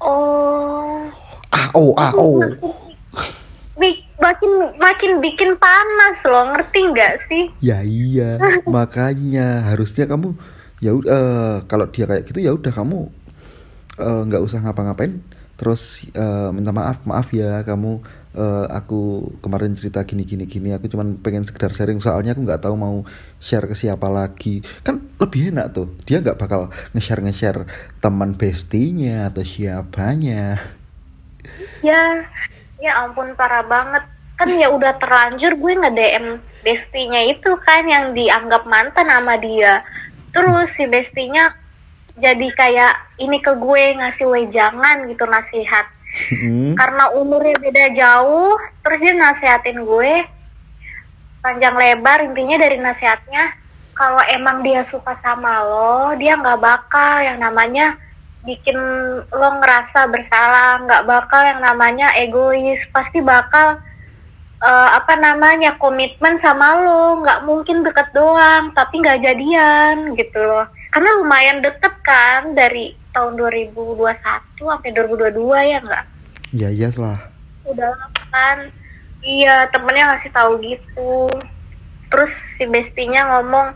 [0.00, 1.04] Oh,
[1.52, 2.40] ah oh ah oh
[4.30, 7.44] makin makin bikin panas loh, ngerti nggak sih?
[7.58, 8.38] ya iya
[8.74, 10.38] makanya harusnya kamu
[10.78, 13.10] ya eh, kalau dia kayak gitu ya udah kamu
[13.98, 15.18] eh, nggak usah ngapa-ngapain
[15.58, 18.00] terus eh, minta maaf maaf ya kamu
[18.32, 22.64] eh, aku kemarin cerita gini gini gini aku cuman pengen sekedar sharing soalnya aku nggak
[22.64, 23.04] tahu mau
[23.42, 27.68] share ke siapa lagi kan lebih enak tuh dia nggak bakal nge-share nge-share
[28.00, 30.56] teman bestinya atau siapanya
[31.80, 32.28] Ya,
[32.80, 34.04] ya ampun parah banget.
[34.40, 39.84] Kan ya udah terlanjur gue nge-DM bestinya itu kan yang dianggap mantan sama dia.
[40.32, 41.52] Terus si bestinya
[42.16, 45.84] jadi kayak ini ke gue ngasih wejangan gitu nasihat.
[46.32, 50.24] Hmm, Karena umurnya beda jauh, terus dia nasihatin gue
[51.40, 53.56] panjang lebar intinya dari nasihatnya
[53.96, 58.00] kalau emang dia suka sama lo, dia nggak bakal yang namanya
[58.48, 58.76] bikin
[59.28, 63.76] lo ngerasa bersalah, nggak bakal yang namanya egois, pasti bakal
[64.60, 70.68] eh, apa namanya komitmen sama lo, nggak mungkin deket doang, tapi nggak jadian gitu loh.
[70.92, 74.06] Karena lumayan deket kan dari tahun 2021
[74.60, 76.04] sampai 2022 ya nggak?
[76.50, 77.18] ya iya lah.
[77.62, 78.58] Udah lama kan
[79.22, 81.30] iya temennya ngasih tahu gitu.
[82.10, 83.70] Terus si bestinya ngomong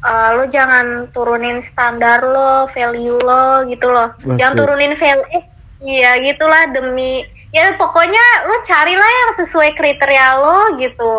[0.00, 4.12] "Eh, lo jangan turunin standar lo value lo gitu loh.
[4.24, 5.44] Wah, jangan turunin value eh,
[5.80, 11.12] iya gitulah demi ya pokoknya lo carilah yang sesuai kriteria lo gitu.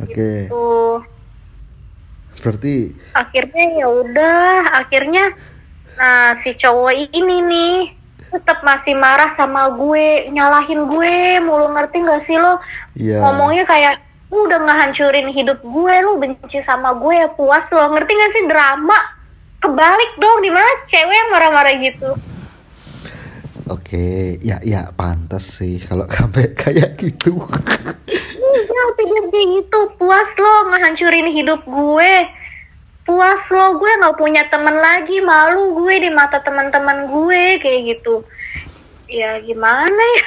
[0.00, 0.48] Oke.
[0.48, 1.04] Tuh
[2.42, 5.30] berarti akhirnya ya udah akhirnya
[5.94, 7.76] nah si cowok ini nih
[8.32, 12.58] tetap masih marah sama gue nyalahin gue mulu ngerti nggak sih lo?
[12.96, 14.00] Ya ngomongnya kayak
[14.32, 17.84] lu udah ngehancurin hidup gue lu benci sama gue ya puas lo.
[17.92, 18.44] Ngerti gak sih?
[18.48, 18.98] Drama.
[19.62, 22.31] Kebalik dong di mana cewek yang marah-marah gitu
[23.70, 27.38] Oke, ya ya pantas sih kalau sampai kayak gitu.
[28.10, 29.80] iya dia kayak gitu.
[29.94, 32.14] Puas lo ngehancurin hidup gue.
[33.06, 35.22] Puas lo gue nggak punya temen lagi.
[35.22, 38.26] Malu gue di mata teman-teman gue kayak gitu.
[39.06, 40.26] Ya gimana ya?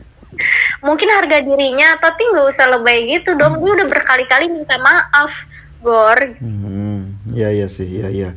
[0.86, 3.56] Mungkin harga dirinya tapi nggak usah lebay gitu dong.
[3.56, 5.32] Gue udah berkali-kali minta maaf
[5.80, 6.18] Gor.
[6.42, 8.36] Hmm, ya ya sih, ya ya.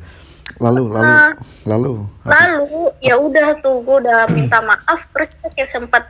[0.60, 1.34] Lalu lalu Ah.
[1.64, 1.94] lalu.
[2.22, 2.92] lalu.
[3.00, 6.04] Ya udah tuh gue udah minta maaf terus kayak sempet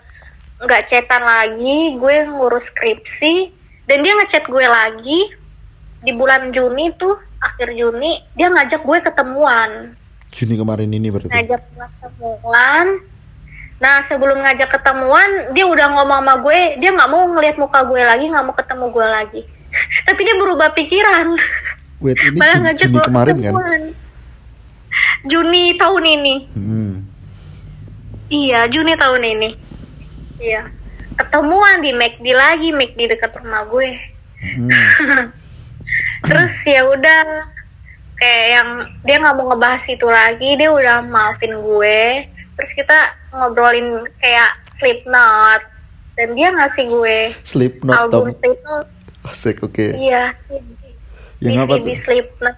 [0.60, 3.54] nggak chatan lagi gue ngurus skripsi
[3.86, 5.20] dan dia ngechat gue lagi.
[6.00, 9.94] Di bulan Juni tuh akhir Juni dia ngajak gue ketemuan.
[10.30, 11.30] Juni kemarin ini berarti?
[11.30, 12.86] Ngajak ketemuan.
[13.80, 18.02] Nah sebelum ngajak ketemuan dia udah ngomong sama gue dia nggak mau ngelihat muka gue
[18.02, 19.42] lagi nggak mau ketemu gue lagi.
[20.10, 21.38] Tapi dia berubah pikiran.
[22.00, 23.54] Wait ini malah Juni, Juni kemarin kan?
[23.54, 23.82] ketemuan.
[25.28, 26.36] Juni tahun ini.
[26.56, 26.94] Hmm.
[28.32, 29.50] iya Juni tahun ini.
[30.40, 30.72] Iya.
[31.20, 34.00] Ketemuan di McD lagi McD dekat rumah gue.
[34.40, 34.70] Hmm.
[36.28, 37.50] terus ya udah
[38.20, 38.70] kayak yang
[39.04, 42.28] dia nggak mau ngebahas itu lagi dia udah maafin gue.
[42.56, 45.62] Terus kita ngobrolin kayak Slipknot.
[46.20, 48.86] Dan dia ngasih gue sleep not album top Slipknot.
[49.28, 49.96] Asik oke.
[49.96, 50.36] Iya.
[51.44, 51.96] Yang apa DVD tuh?
[52.08, 52.58] Slipknot.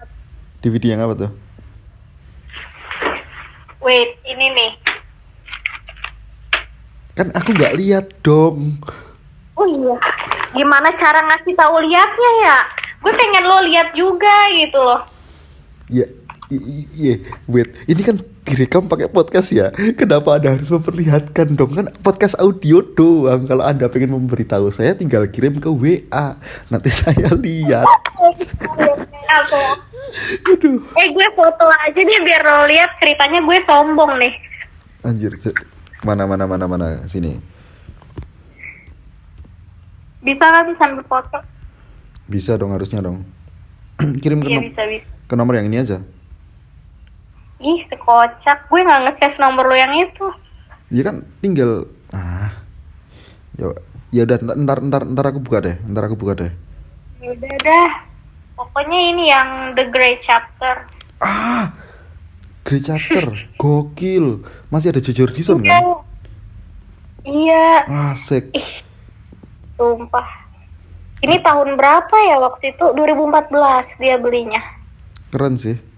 [0.62, 1.30] DVD yang apa tuh
[3.82, 4.72] wait ini nih.
[7.12, 8.80] Kan aku nggak lihat dong
[9.62, 9.96] oh iya.
[10.52, 12.58] Gimana cara ngasih tahu liatnya ya?
[13.02, 15.00] Gue pengen lo lihat juga gitu loh.
[15.88, 16.06] Ya
[16.94, 17.22] iya.
[17.46, 19.70] Wait ini kan direkam pakai podcast ya.
[19.94, 21.72] Kenapa anda harus memperlihatkan dong?
[21.78, 23.46] Kan podcast audio doang.
[23.46, 26.36] Kalau anda pengen memberitahu saya tinggal kirim ke WA
[26.68, 27.86] nanti saya lihat.
[30.50, 30.78] Aduh.
[30.98, 33.40] Eh gue foto aja deh biar lo lihat ceritanya.
[33.40, 34.34] Gue sombong nih.
[35.06, 35.34] Anjir
[36.02, 36.86] mana mana mana mana?
[37.06, 37.38] Sini.
[40.22, 41.38] Bisa kan sambil foto?
[42.26, 43.26] Bisa dong harusnya dong.
[44.22, 45.06] Kirim ke, iya nom- bisa bisa.
[45.30, 46.02] ke nomor yang ini aja
[47.62, 50.26] ih sekocak gue nggak nge-save nomor lo yang itu.
[50.90, 52.52] Ya kan tinggal ah.
[53.56, 53.70] Ya
[54.12, 56.52] ya udah ntar, ntar ntar aku buka deh ntar aku buka deh.
[57.22, 57.90] Ya udah dah.
[58.58, 60.84] Pokoknya ini yang the great chapter.
[61.22, 61.72] Ah
[62.62, 63.34] Great Chapter.
[63.60, 64.46] Gokil.
[64.70, 66.06] Masih ada jujur Dison kan?
[67.26, 67.86] Iya.
[68.14, 68.54] Asik.
[69.66, 70.46] Sumpah.
[71.22, 72.86] Ini tahun berapa ya waktu itu?
[72.94, 74.62] 2014 dia belinya.
[75.34, 75.91] Keren sih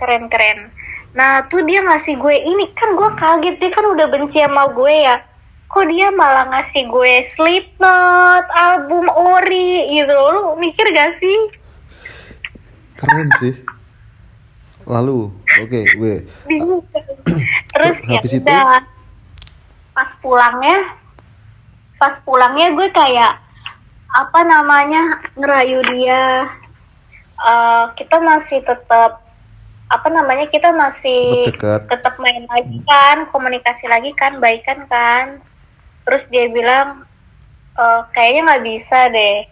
[0.00, 0.72] keren keren
[1.10, 2.70] nah tuh dia ngasih gue ini.
[2.78, 5.18] Kan gue kaget dia kan udah benci sama gue ya.
[5.66, 11.38] Kok dia malah ngasih gue Slipknot album Ori gitu lu mikir gak sih?
[12.94, 13.54] Keren sih.
[14.86, 16.22] Lalu oke we.
[16.46, 16.86] Bingung.
[17.74, 18.46] Terus ya Habis itu?
[19.90, 20.94] pas pulangnya
[21.98, 23.34] pas pulangnya gue kayak
[24.14, 26.46] apa namanya ngerayu dia.
[27.40, 29.22] Eh, kita masih tetap
[29.90, 31.80] apa namanya kita masih Tetap dekat.
[31.90, 35.42] tetap main lagi kan komunikasi lagi kan baikan kan
[36.02, 37.02] terus dia bilang
[37.72, 39.46] "Eh, kayaknya nggak bisa deh.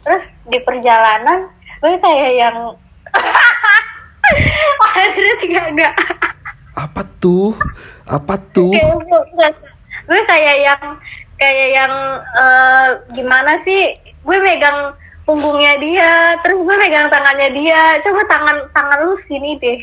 [0.00, 2.56] Terus di perjalanan gue kayak yang
[4.86, 5.92] Akhirnya tidak
[6.72, 7.52] apa tuh?
[8.06, 8.70] Apa tuh?
[8.70, 8.96] Kayak
[10.06, 10.82] gue- kayak yang
[11.36, 11.92] kayak yang
[12.34, 13.92] eh, gimana sih?
[14.20, 14.92] Gue megang
[15.30, 16.10] punggungnya dia
[16.42, 18.02] terus gue megang tangannya dia.
[18.02, 19.78] Coba tangan tangan lu sini deh.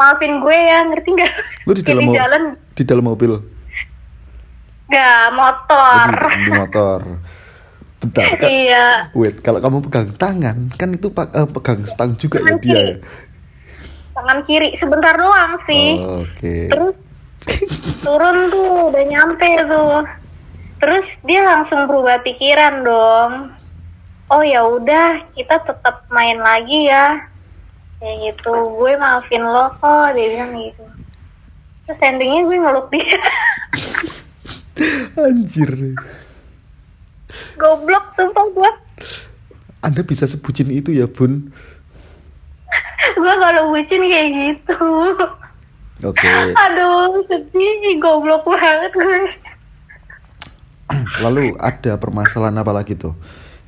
[0.00, 1.32] Maafin gue ya ngerti nggak?
[1.68, 2.42] Lu di dalam di jalan.
[2.72, 3.36] di dalam mobil?
[4.88, 6.08] Nggak Oh, motor.
[6.08, 7.00] Di, di motor.
[8.00, 8.86] Bentar kan iya.
[9.12, 12.80] Wait kalau kamu pegang tangan kan itu eh, pegang stang juga ya Tangan dia ya?
[12.80, 12.94] Kiri.
[14.10, 16.00] tangan kiri sebentar doang sih.
[16.00, 16.54] Oh, oke.
[16.72, 16.94] Terus
[18.04, 20.00] turun tuh udah nyampe tuh.
[20.80, 23.32] Terus dia langsung berubah pikiran dong
[24.30, 27.26] oh ya udah kita tetap main lagi ya.
[28.00, 28.54] Kayak gitu.
[28.80, 30.84] Gue maafin lo kok dia bilang gitu.
[31.84, 33.20] Terus endingnya gue ngeluk dia.
[35.26, 35.72] Anjir.
[37.60, 38.70] Goblok sumpah gue
[39.80, 41.48] anda bisa sebutin itu ya bun?
[43.20, 44.76] Gue kalau bucin kayak gitu.
[46.04, 46.28] Oke.
[46.68, 49.20] Aduh sedih goblok banget gue.
[51.24, 53.16] Lalu ada permasalahan apa lagi tuh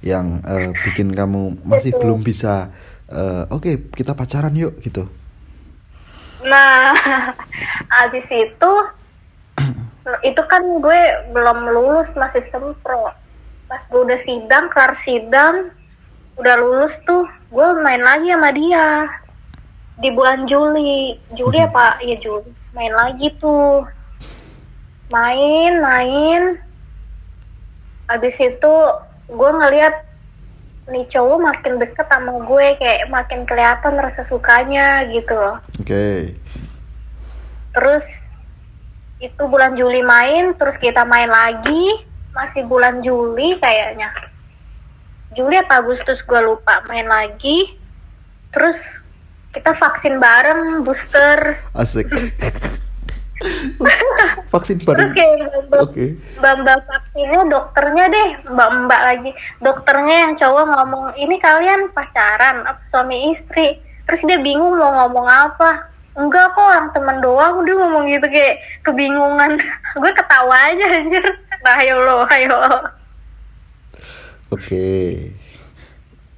[0.03, 2.01] yang eh, bikin kamu masih Betul.
[2.03, 2.75] belum bisa
[3.11, 5.07] eh, oke kita pacaran yuk gitu
[6.43, 6.91] Nah,
[8.07, 8.73] abis itu,
[10.29, 13.15] itu kan gue belum lulus masih sempro.
[13.71, 15.71] Pas gue udah sidang, kelar sidang,
[16.37, 19.07] udah lulus tuh, gue main lagi sama dia
[20.03, 21.17] di bulan Juli.
[21.39, 22.03] Juli apa?
[22.03, 22.51] Iya Juli.
[22.75, 23.87] Main lagi tuh,
[25.09, 26.59] main, main.
[28.11, 28.75] Abis itu
[29.33, 29.95] gue ngeliat
[30.93, 35.59] nih cowok makin deket sama gue kayak makin kelihatan rasa sukanya gitu loh.
[35.81, 36.37] Oke.
[37.73, 38.07] Terus
[39.23, 42.03] itu bulan Juli main terus kita main lagi
[42.37, 44.11] masih bulan Juli kayaknya.
[45.33, 47.79] Juli apa Agustus gue lupa main lagi.
[48.53, 48.77] Terus
[49.57, 51.57] kita vaksin bareng booster.
[51.73, 52.11] Asik
[54.53, 55.37] vaksin terus bareng kayak
[55.69, 56.07] mbak oke.
[56.39, 59.31] Mbak vaksinnya dokternya deh mbak mbak lagi.
[59.59, 63.81] Dokternya yang cowok ngomong ini kalian pacaran apa suami istri?
[64.07, 65.91] Terus dia bingung mau ngomong apa.
[66.13, 67.65] Enggak kok orang teman doang.
[67.65, 69.57] Dia ngomong gitu kayak kebingungan.
[70.01, 71.25] Gue ketawa aja anjir.
[71.63, 72.59] Nah ayo lo ayo
[74.53, 74.91] oke.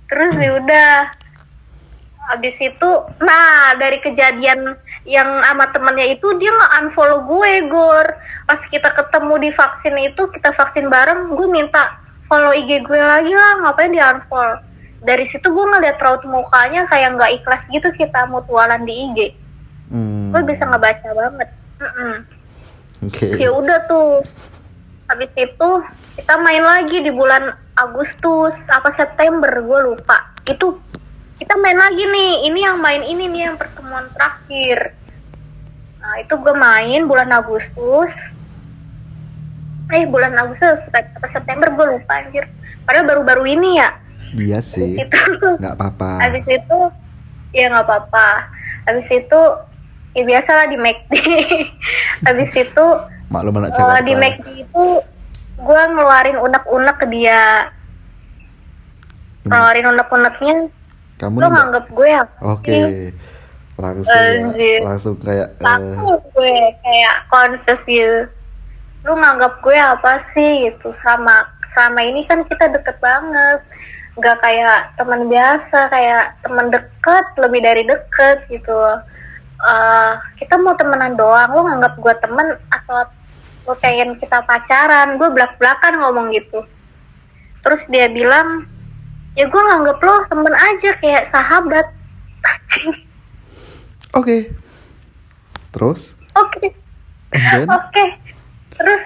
[0.06, 1.23] Terus ya udah
[2.30, 8.06] habis itu nah dari kejadian yang sama temennya itu dia nggak unfollow gue gor.
[8.44, 13.32] Pas kita ketemu di vaksin itu kita vaksin bareng gue minta follow IG gue lagi
[13.32, 14.60] lah ngapain di unfollow?
[15.04, 19.18] Dari situ gue ngeliat raut mukanya kayak nggak ikhlas gitu kita mutualan di IG
[19.92, 21.48] Hmm, gue bisa ngebaca banget.
[21.80, 22.14] Mm-mm.
[23.06, 23.26] oke.
[23.36, 24.24] Ya udah tuh.
[25.06, 25.70] Habis itu
[26.16, 30.32] kita main lagi di bulan Agustus apa September gue lupa.
[30.48, 30.80] Itu
[31.34, 32.32] kita main lagi nih.
[32.44, 34.94] Ini yang main ini nih yang pertemuan terakhir.
[35.98, 38.12] Nah itu gue main bulan Agustus.
[39.90, 42.48] Eh bulan Agustus apa September gue lupa anjir.
[42.82, 43.90] Padahal baru-baru ini ya.
[44.32, 44.96] Iya sih.
[44.96, 45.18] Itu
[45.60, 46.10] nggak apa-apa.
[46.20, 46.78] habis itu
[47.50, 48.28] ya nggak apa-apa.
[48.84, 49.40] Habis itu
[50.14, 51.12] ya biasa lah di McD
[52.28, 52.84] habis itu
[53.26, 54.00] maklum anak Eh, Jakarta.
[54.00, 54.84] di McD itu
[55.56, 57.68] gue ngeluarin unek-unek ke dia.
[59.40, 59.50] Gimana?
[59.50, 60.54] ngeluarin unek-uneknya
[61.24, 61.56] kamu lo nembak?
[61.56, 62.68] nganggep gue apa oke.
[62.68, 63.08] Sih?
[63.74, 68.30] langsung ya, langsung kayak Langsung gue kayak confess gitu.
[69.02, 70.94] Lu nganggap gue apa sih gitu?
[70.94, 73.60] Selama selama ini kan kita deket banget.
[74.14, 78.78] Nggak kayak teman biasa kayak teman deket lebih dari deket gitu.
[79.58, 81.50] Eh, kita mau temenan doang.
[81.50, 83.10] Lu nganggap gue temen atau
[83.66, 85.18] lu pengen kita pacaran?
[85.18, 86.62] Gue belak belakan ngomong gitu.
[87.64, 88.70] Terus dia bilang
[89.34, 91.86] ya gue nganggap lo temen aja kayak sahabat
[94.12, 94.36] oke
[95.70, 96.66] terus oke
[97.32, 98.04] then Oke,
[98.72, 99.02] terus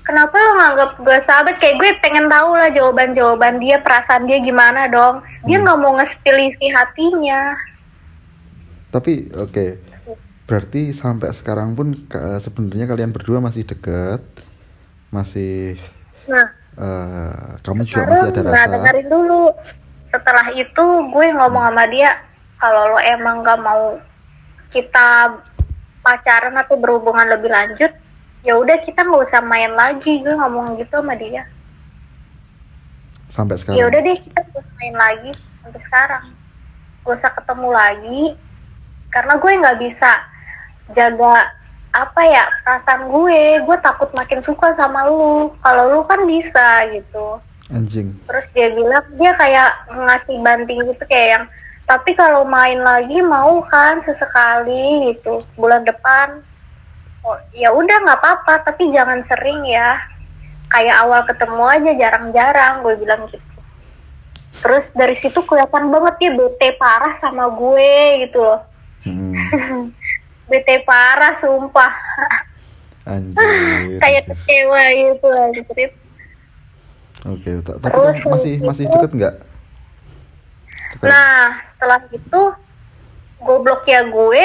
[0.00, 1.60] kenapa lo nganggap gue sahabat?
[1.60, 5.20] Kayak gue pengen tahu lah jawaban-jawaban dia, perasaan dia gimana dong.
[5.44, 5.68] Dia Hmm.
[5.68, 7.52] nggak mau nge-spill isi hatinya.
[8.86, 9.76] tapi oke
[10.48, 12.08] berarti sampai sekarang pun
[12.40, 14.24] sebenarnya kalian berdua masih dekat
[15.10, 15.76] masih
[16.24, 19.44] Nah, eh, kamu juga masih ada sekarang rasa dengerin dulu.
[20.06, 22.10] Setelah itu gue ngomong sama dia,
[22.56, 24.00] kalau lo emang gak mau
[24.70, 25.40] kita
[26.00, 27.90] pacaran atau berhubungan lebih lanjut,
[28.46, 30.22] ya udah kita nggak usah main lagi.
[30.22, 31.44] Gue ngomong gitu sama dia.
[33.26, 34.40] sampai ya sekarang udah deh kita
[34.80, 36.24] main lagi sampai sekarang
[37.04, 38.22] gak usah ketemu lagi
[39.10, 40.10] karena gue nggak bisa
[40.94, 41.50] jaga
[41.96, 45.56] apa ya perasaan gue gue takut makin suka sama lu.
[45.64, 47.40] Kalau lu kan bisa gitu.
[47.72, 48.12] Anjing.
[48.28, 51.44] Terus dia bilang dia kayak ngasih banting gitu kayak yang
[51.86, 56.44] tapi kalau main lagi mau kan sesekali gitu bulan depan.
[57.24, 59.96] Oh ya udah nggak apa-apa tapi jangan sering ya.
[60.68, 63.56] Kayak awal ketemu aja jarang-jarang gue bilang gitu.
[64.60, 68.60] Terus dari situ kelihatan banget dia bete parah sama gue gitu loh.
[69.06, 69.94] Hmm,
[70.46, 71.92] bete parah sumpah.
[73.06, 75.90] Anjir kayak kecewa gitu anjir.
[77.24, 79.34] Oke ta- tapi Terus masih habis masih itu- deket nggak?
[81.02, 82.42] Nah setelah itu
[83.38, 84.44] goblok ya gue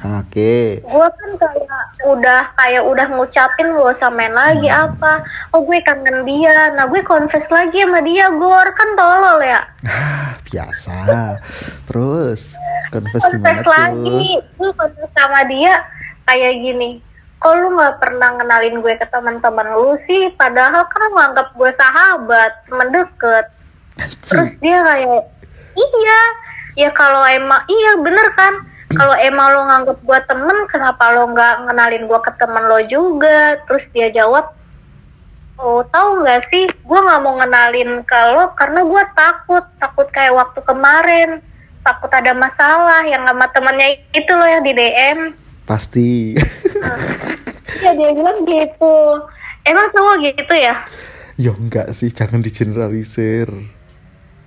[0.00, 0.56] oke.
[0.80, 5.22] Gue kan kayak udah kayak udah ngucapin gak usah main lagi apa.
[5.52, 6.72] Oh gue kangen dia.
[6.72, 8.66] Nah gue confess lagi sama dia gor.
[8.72, 9.60] Kan tolol ya?
[9.84, 10.94] Ah, biasa.
[11.86, 12.50] Terus
[12.88, 15.84] confess confess lagi gue confess sama dia
[16.24, 17.04] kayak gini.
[17.42, 20.30] Kok lu nggak pernah kenalin gue ke teman-teman lu sih?
[20.34, 23.46] Padahal kan lu nganggap gue sahabat teman deket.
[24.26, 25.26] Terus dia kayak
[25.74, 26.22] iya.
[26.72, 31.54] Ya kalau emang iya bener kan kalau emang lo nganggap gue temen kenapa lo nggak
[31.68, 33.60] ngenalin gue ke temen lo juga?
[33.68, 34.52] Terus dia jawab
[35.58, 36.68] oh tahu nggak sih?
[36.84, 39.64] Gue nggak mau ngenalin ke lo karena gue takut.
[39.80, 41.30] Takut kayak waktu kemarin.
[41.82, 45.18] Takut ada masalah yang sama temennya itu lo yang di DM
[45.66, 46.36] pasti.
[47.82, 49.26] Ya dia bilang gitu.
[49.66, 50.86] Emang cowok gitu ya?
[51.34, 52.14] Ya enggak sih.
[52.14, 53.48] Jangan digeneralisir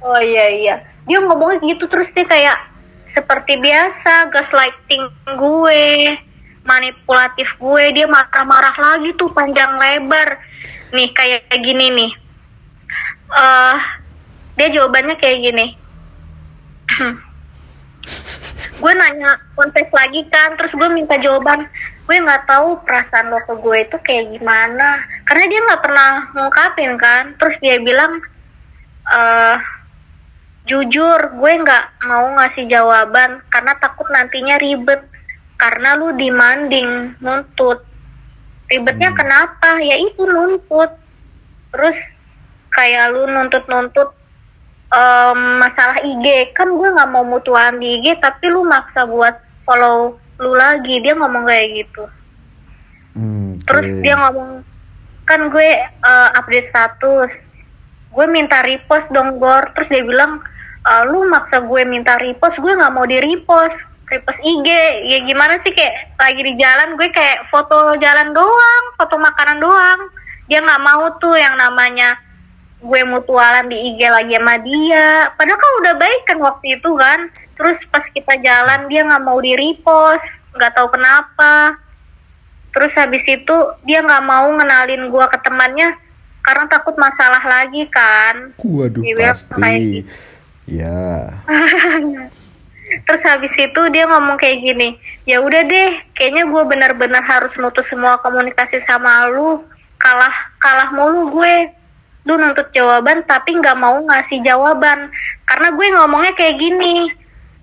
[0.06, 0.76] Oh iya iya.
[1.10, 2.58] Dia ngomongnya gitu terus dia kayak
[3.16, 5.08] seperti biasa gaslighting
[5.40, 6.20] gue,
[6.68, 10.44] manipulatif gue, dia marah-marah lagi tuh panjang lebar.
[10.92, 12.12] Nih kayak gini nih.
[13.32, 13.78] Eh
[14.60, 15.68] dia jawabannya kayak gini.
[18.84, 21.72] gue nanya kontes lagi kan, terus gue minta jawaban.
[22.06, 26.94] Gue nggak tahu perasaan lo ke gue itu kayak gimana, karena dia nggak pernah ngungkapin
[27.00, 27.34] kan.
[27.40, 28.20] Terus dia bilang,
[29.10, 29.58] eh
[30.66, 35.02] jujur gue nggak mau ngasih jawaban karena takut nantinya ribet.
[35.56, 37.80] Karena lu demanding nuntut.
[38.68, 39.18] Ribetnya Hmm.
[39.18, 39.80] kenapa?
[39.80, 40.92] Ya itu nuntut.
[41.72, 41.96] Terus
[42.74, 44.12] kayak lu nuntut-nuntut
[44.92, 50.20] em, masalah IG kan gue nggak mau mutualan di IG tapi lu maksa buat follow
[50.42, 51.00] lu lagi.
[51.00, 52.04] Dia ngomong kayak gitu.
[53.16, 54.02] Hmm, terus oke.
[54.04, 54.60] dia ngomong
[55.24, 57.48] kan gue eh, update status.
[58.12, 59.72] Gue minta repost dong gor.
[59.72, 60.44] Terus dia bilang
[60.86, 64.70] "Eh, lu maksa gue minta repost gue nggak mau di repost repost IG
[65.10, 70.02] ya gimana sih kayak lagi di jalan gue kayak foto jalan doang foto makanan doang.
[70.46, 72.22] Dia nggak mau tuh yang namanya
[72.86, 75.34] gue mutualan di IG lagi sama dia.
[75.34, 77.34] Padahal kan udah baik kan waktu itu kan.
[77.58, 81.82] Terus pas kita jalan dia nggak mau di repost nggak tahu kenapa.
[82.70, 83.56] Terus habis itu
[83.90, 85.98] dia nggak mau ngenalin gua ke temannya
[86.46, 88.54] karena takut masalah lagi kan.
[88.62, 90.06] Waduh, kayak pasti.
[90.06, 90.35] gitu.
[90.66, 91.30] Ya.
[93.06, 97.90] terus habis itu dia ngomong kayak gini ya udah deh kayaknya gue benar-benar harus mutus
[97.90, 99.66] semua komunikasi sama lu
[99.98, 101.74] kalah kalah mulu gue
[102.30, 105.10] lu nuntut jawaban tapi nggak mau ngasih jawaban
[105.50, 107.10] karena gue ngomongnya kayak gini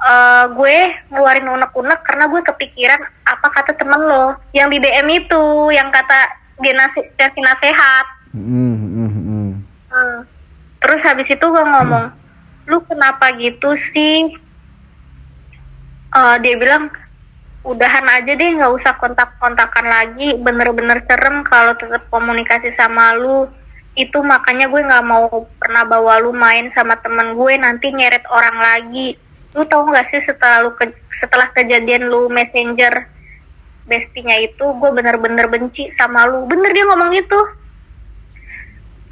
[0.03, 0.77] eh, gue
[1.15, 6.35] ngeluarin unek-unek karena gue kepikiran apa kata temen lo yang di DM itu yang kata
[6.59, 9.51] dia nasi- kasih nasehat Hmm, hmm, hmm.
[9.93, 10.19] Hmm.
[10.81, 12.17] Terus habis itu gue ngomong,
[12.67, 14.33] lu kenapa gitu sih?
[16.13, 16.93] Eh, dia bilang,
[17.65, 20.37] udahan aja deh, nggak usah kontak-kontakan lagi.
[20.37, 23.49] Bener-bener serem kalau tetap komunikasi sama lu.
[23.93, 28.57] Itu makanya gue nggak mau pernah bawa lu main sama temen gue nanti nyeret orang
[28.61, 29.17] lagi.
[29.53, 33.09] Lu tau nggak sih setelah lu ke- setelah kejadian lu messenger
[33.85, 36.49] bestinya itu, gue bener-bener benci sama lu.
[36.49, 37.62] Bener dia ngomong gitu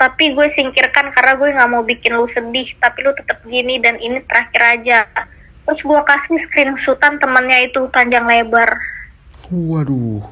[0.01, 2.73] tapi gue singkirkan karena gue nggak mau bikin lu sedih.
[2.81, 4.99] Tapi lu tetap gini dan ini terakhir aja.
[5.69, 8.81] Terus gue kasih screenshotan temennya itu panjang lebar.
[9.53, 10.25] Waduh.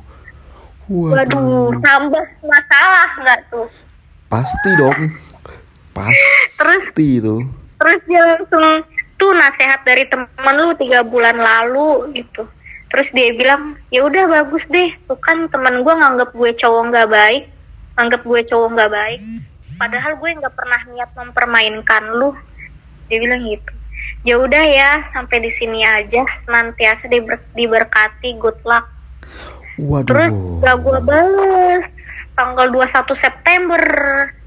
[0.88, 3.68] waduh tambah masalah nggak tuh?
[4.32, 5.00] Pasti dong.
[5.92, 7.44] Pasti itu.
[7.78, 8.82] terus dia langsung
[9.14, 12.48] tuh nasehat dari temen lu tiga bulan lalu gitu.
[12.88, 14.96] Terus dia bilang ya udah bagus deh.
[15.04, 17.44] Tuh kan temen gue nganggap gue cowok nggak baik.
[18.00, 19.20] Nganggap gue cowok nggak baik
[19.78, 22.34] padahal gue nggak pernah niat mempermainkan lu.
[23.08, 23.72] Dia bilang gitu.
[24.26, 26.26] Ya udah ya sampai di sini aja.
[26.44, 28.36] Senantiasa diber- diberkati.
[28.36, 28.86] Good luck.
[29.78, 30.58] Terus Waduh.
[30.60, 31.86] gak gue bales.
[32.34, 33.82] Tanggal 21 September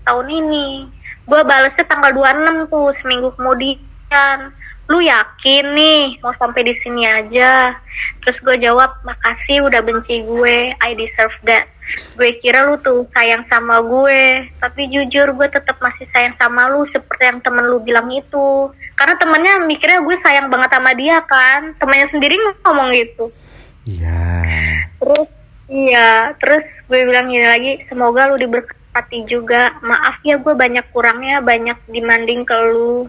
[0.03, 0.91] tahun ini.
[1.23, 4.51] Gue balesnya tanggal 26 tuh seminggu kemudian
[4.91, 7.79] lu yakin nih mau sampai di sini aja?
[8.19, 11.71] Terus gue jawab makasih udah benci gue I deserve that.
[12.19, 16.83] Gue kira lu tuh sayang sama gue tapi jujur gue tetap masih sayang sama lu
[16.83, 18.75] seperti yang temen lu bilang itu.
[18.99, 22.35] Karena temennya mikirnya gue sayang banget sama dia kan temennya sendiri
[22.67, 23.31] ngomong gitu.
[23.87, 24.19] Iya.
[25.01, 25.25] terus
[25.71, 29.79] iya terus gue bilang gini lagi semoga lu diberkati juga.
[29.79, 33.07] Maaf ya gue banyak kurangnya banyak demanding ke lu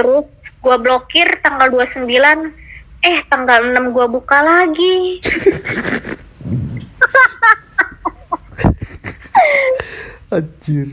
[0.00, 0.32] terus
[0.64, 2.08] gue blokir tanggal 29
[3.04, 5.20] eh tanggal 6 gue buka lagi
[10.30, 10.88] Anjir.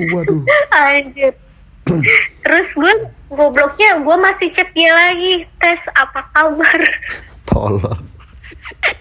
[0.00, 0.40] Waduh.
[0.72, 1.36] anjir
[2.40, 2.92] terus gue
[3.28, 6.80] gobloknya gue masih chat dia lagi tes apa kabar
[7.44, 7.98] Tolol.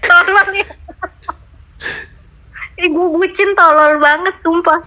[0.03, 0.67] tolol ya
[2.83, 4.81] gue bucin tolol banget sumpah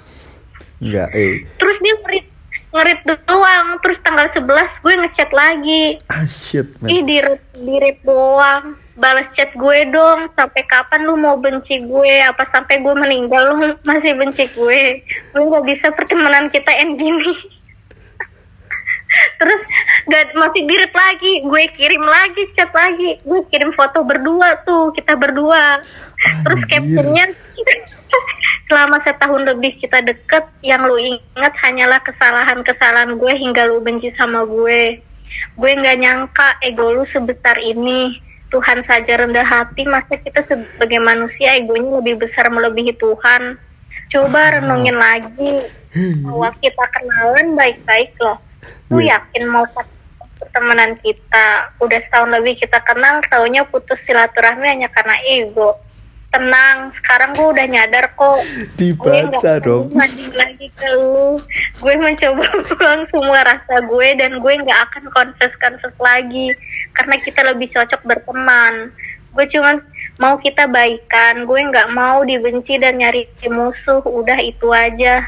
[0.83, 1.47] Enggak, eh.
[1.63, 2.27] terus dia ngerit
[2.73, 3.79] ngerit doang.
[3.85, 5.85] Terus tanggal 11 gue ngechat lagi.
[6.09, 7.09] Ah shit, ih man.
[7.09, 7.17] di
[7.61, 8.77] di rate doang.
[8.97, 10.29] Balas chat gue dong.
[10.33, 12.15] Sampai kapan lu mau benci gue?
[12.25, 15.05] Apa sampai gue meninggal lu masih benci gue?
[15.33, 17.33] Gue nggak bisa pertemanan kita end gini.
[19.41, 19.61] Terus
[20.09, 21.45] gak masih dirit lagi.
[21.45, 23.21] Gue kirim lagi chat lagi.
[23.25, 25.85] Gue kirim foto berdua tuh kita berdua.
[26.47, 26.71] Terus Anjir.
[26.73, 27.25] captionnya
[28.67, 34.45] selama setahun lebih kita deket yang lu ingat hanyalah kesalahan-kesalahan gue hingga lu benci sama
[34.47, 35.01] gue.
[35.57, 38.21] Gue nggak nyangka ego lu sebesar ini.
[38.53, 43.57] Tuhan saja rendah hati masa kita sebagai manusia egonya lebih besar melebihi Tuhan?
[44.13, 45.73] Coba renungin lagi.
[46.21, 48.37] Bahwa kita kenalan baik-baik loh.
[48.93, 49.65] Lu yakin mau
[50.37, 51.73] pertemanan kita?
[51.81, 55.81] Udah setahun lebih kita kenal taunya putus silaturahmi hanya karena ego
[56.33, 58.41] tenang sekarang gue udah nyadar kok.
[58.81, 59.93] Dibaca dong.
[60.33, 61.37] lagi ke lu.
[61.79, 66.57] Gue mencoba pulang semua rasa gue dan gue nggak akan confess confess lagi.
[66.97, 68.91] Karena kita lebih cocok berteman.
[69.37, 69.85] Gue cuma
[70.17, 71.45] mau kita baikan.
[71.45, 74.01] Gue nggak mau dibenci dan nyari musuh.
[74.03, 75.21] Udah itu aja.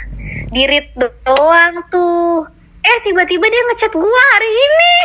[0.51, 2.49] Dirit doang tuh.
[2.85, 4.97] Eh tiba-tiba dia ngechat gue hari ini.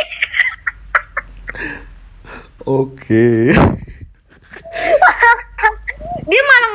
[2.68, 3.56] Oke.
[6.28, 6.70] dia malah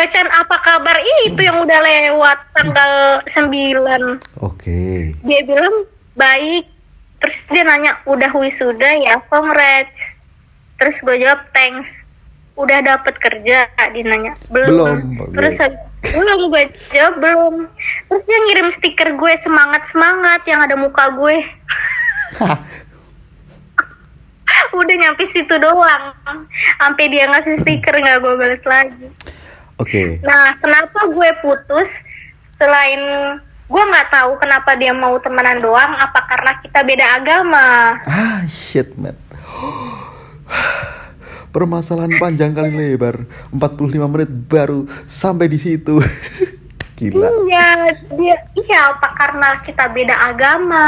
[0.00, 2.92] bacaan apa kabar itu yang udah lewat tanggal
[3.26, 5.10] 9 Oke.
[5.26, 5.82] dia bilang
[6.14, 6.70] baik.
[7.20, 9.98] Terus dia nanya udah wisuda ya congrats
[10.78, 12.06] terus gue jawab thanks.
[12.54, 14.38] Udah dapet kerja dia nanya.
[14.48, 16.48] Belum, Belum, terus belum.
[16.48, 16.62] Gue
[16.94, 17.54] jawab belum.
[18.08, 21.44] Terus dia ngirim stiker gue semangat semangat yang ada muka gue.
[24.80, 26.14] Udah nyampe situ doang.
[26.78, 29.10] Sampai dia ngasih stiker nggak gue balas lagi
[29.80, 30.20] Oke.
[30.20, 31.88] Nah, kenapa gue putus?
[32.52, 33.00] Selain
[33.64, 37.96] gue nggak tahu kenapa dia mau temenan doang, apa karena kita beda agama?
[38.04, 39.16] Ah, shit, man.
[41.50, 43.24] Permasalahan panjang kali lebar.
[43.56, 45.98] 45 menit baru sampai di situ.
[47.00, 47.48] Gila.
[47.48, 50.86] Iya, dia iya apa karena kita beda agama?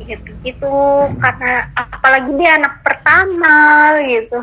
[0.00, 0.76] Gitu gitu,
[1.20, 3.56] karena apalagi dia anak pertama
[4.08, 4.40] gitu.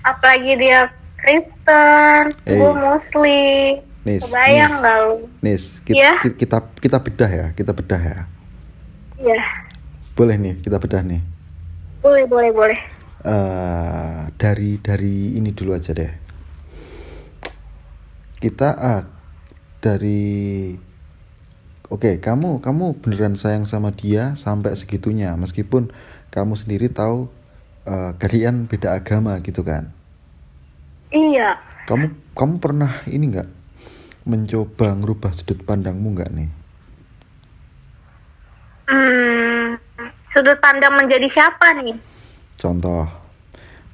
[0.00, 0.88] Apalagi dia
[1.26, 2.54] Kristen, Eh.
[2.54, 3.82] gue Muslim.
[4.06, 4.86] Nis, Kebayang Nis.
[4.86, 5.06] lu?
[5.42, 6.12] Nis, kita, Iya?
[6.22, 8.18] kita kita bedah ya, kita bedah ya.
[9.18, 9.42] Iya,
[10.14, 11.18] Boleh nih, kita bedah nih.
[11.98, 12.78] boleh boleh boleh.
[13.26, 16.12] eh dari dari ini dulu aja deh.
[18.38, 19.02] Kita ah,
[19.82, 20.70] dari
[21.86, 25.90] Oke, kamu kamu beneran sayang sama dia sampai segitunya meskipun
[26.30, 27.26] kamu sendiri tahu
[27.82, 29.90] eh, kalian beda agama gitu kan.
[31.14, 31.58] Iya.
[31.86, 33.48] Kamu kamu pernah ini nggak
[34.26, 36.50] mencoba ngerubah sudut pandangmu nggak nih?
[38.90, 39.78] Hmm,
[40.26, 41.94] sudut pandang menjadi siapa nih?
[42.58, 43.06] Contoh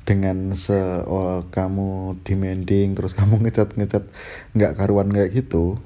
[0.03, 0.75] dengan se
[1.07, 4.05] oh, kamu demanding terus kamu ngecat ngecat
[4.57, 5.79] nggak karuan kayak gitu,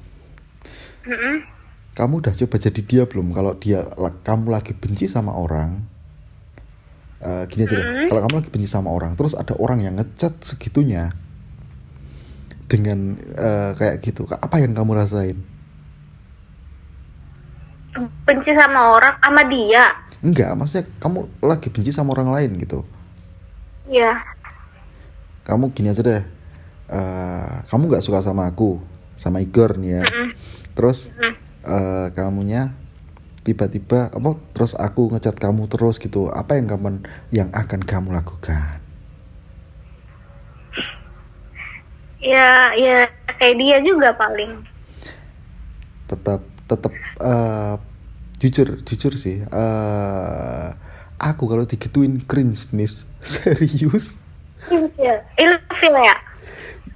[1.05, 1.45] Mm-mm.
[1.93, 3.37] kamu udah coba jadi dia belum?
[3.37, 3.85] Kalau dia
[4.25, 5.85] kamu lagi benci sama orang,
[7.27, 7.87] eh, gini aja deh.
[7.87, 8.09] Mm.
[8.15, 11.11] Kalau kamu lagi benci sama orang, terus ada orang yang ngecat segitunya
[12.71, 15.39] dengan eh, kayak gitu, apa yang kamu rasain?
[18.29, 19.91] Benci sama orang, sama dia.
[20.21, 22.85] Enggak, maksudnya kamu lagi benci sama orang lain gitu.
[23.89, 24.21] Iya.
[25.47, 26.23] Kamu gini aja deh.
[26.87, 28.79] eh, kamu nggak suka sama aku,
[29.19, 30.03] sama Igor nih ya.
[30.07, 30.29] Mm-mm.
[30.79, 31.35] Terus Mm.
[31.67, 32.63] eh, kamunya
[33.47, 34.31] tiba-tiba apa?
[34.55, 36.27] Terus aku ngecat kamu terus gitu.
[36.41, 36.89] Apa yang kamu
[37.31, 38.83] yang akan kamu lakukan?
[42.19, 43.07] Ya, ya
[43.39, 44.65] kayak dia juga paling.
[46.11, 46.93] Tetap tetap
[47.23, 47.75] eh,
[48.43, 49.47] jujur jujur sih.
[49.47, 50.69] eh
[51.17, 52.91] aku kalau digituin cringe nih
[53.23, 54.13] serius.
[54.99, 55.23] Iya.
[55.39, 56.17] Ilfil ya.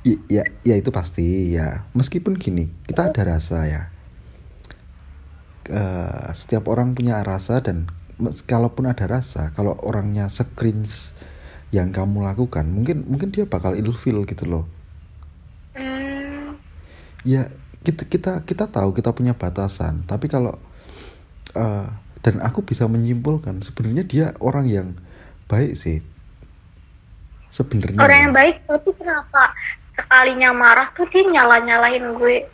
[0.01, 3.90] I- ya ya itu pasti ya meskipun gini kita ada rasa ya
[5.71, 7.87] Eh, setiap orang punya rasa dan
[8.51, 11.15] kalaupun ada rasa kalau orangnya se-cringe
[11.71, 14.67] yang kamu lakukan mungkin mungkin dia bakal ilfil gitu loh
[15.79, 16.59] Hmm,
[17.23, 17.47] ya
[17.87, 20.59] kita kita kita tahu kita punya batasan tapi kalau
[21.55, 21.87] eh,
[22.19, 24.89] dan aku bisa menyimpulkan sebenarnya dia orang yang
[25.47, 26.03] baik sih
[27.55, 28.23] sebenarnya orang ya.
[28.27, 29.55] yang baik, tapi kenapa
[29.95, 32.47] sekalinya marah tuh dia nyala-nyalain gue?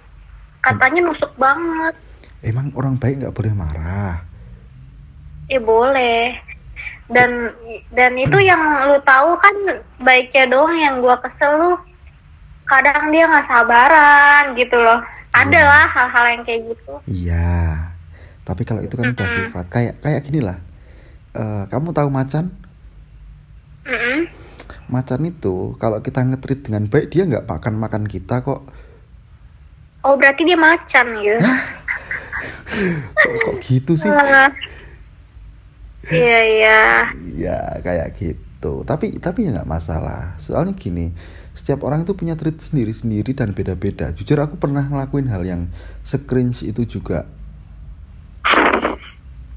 [0.61, 1.97] Katanya nusuk banget.
[2.51, 4.17] Emang orang baik nggak boleh marah
[5.49, 6.23] Eh boleh.
[7.15, 7.31] Dan
[7.99, 9.55] dan itu yang lu tahu kan
[10.07, 11.73] baiknya doang yang gua kesel lu.
[12.71, 15.01] Kadang dia nggak sabaran gitu loh.
[15.41, 15.69] Ada Iya.
[15.71, 16.95] lah hal-hal yang kayak gitu.
[17.07, 17.47] Iya,
[18.47, 19.37] tapi kalau itu kan udah Mm-mm.
[19.37, 20.59] sifat kayak kayak gini lah.
[21.37, 22.45] Eh, kamu tahu macan?
[23.87, 24.29] Mm-mm.
[24.95, 28.61] Macan itu kalau kita ngetrit dengan baik dia nggak makan makan kita kok.
[30.07, 31.41] Oh berarti dia macan gitu.
[33.17, 34.11] Kok, kok gitu sih?
[36.07, 36.81] Iya iya.
[37.35, 38.85] Ya kayak gitu.
[38.87, 40.39] Tapi tapi ya nggak masalah.
[40.39, 41.11] Soalnya gini,
[41.57, 44.13] setiap orang itu punya treat sendiri-sendiri dan beda-beda.
[44.13, 45.67] Jujur aku pernah ngelakuin hal yang
[46.05, 47.27] se-cringe itu juga.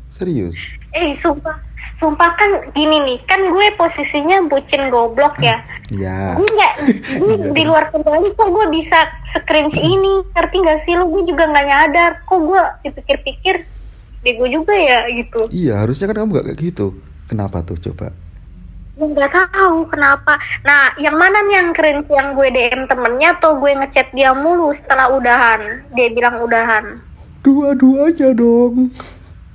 [0.10, 0.58] Serius.
[0.92, 1.62] Eh sumpah,
[2.00, 5.60] sumpah kan gini nih, kan gue posisinya bucin goblok ya.
[5.92, 6.40] Ya.
[6.40, 6.74] Gue nggak,
[7.20, 11.12] gue di luar kendali kok gue bisa screenshot ini, ngerti gak sih lu?
[11.12, 13.68] Gue juga nggak nyadar, kok gue dipikir-pikir
[14.24, 15.52] bego juga ya gitu.
[15.52, 16.88] Iya, harusnya kan kamu nggak kayak gitu.
[17.28, 18.16] Kenapa tuh coba?
[19.00, 20.40] Gue nggak tahu kenapa.
[20.64, 24.72] Nah, yang mana nih yang keren yang gue DM temennya atau gue ngechat dia mulu
[24.76, 25.88] setelah udahan?
[25.96, 27.00] Dia bilang udahan.
[27.44, 28.92] Dua-duanya dong.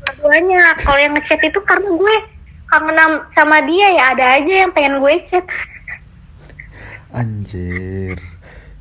[0.01, 0.77] Dua-duanya.
[0.81, 2.15] Kalau yang ngechat itu karena gue
[2.67, 5.45] kangen am- sama dia ya ada aja yang pengen gue chat.
[7.11, 8.19] Anjir.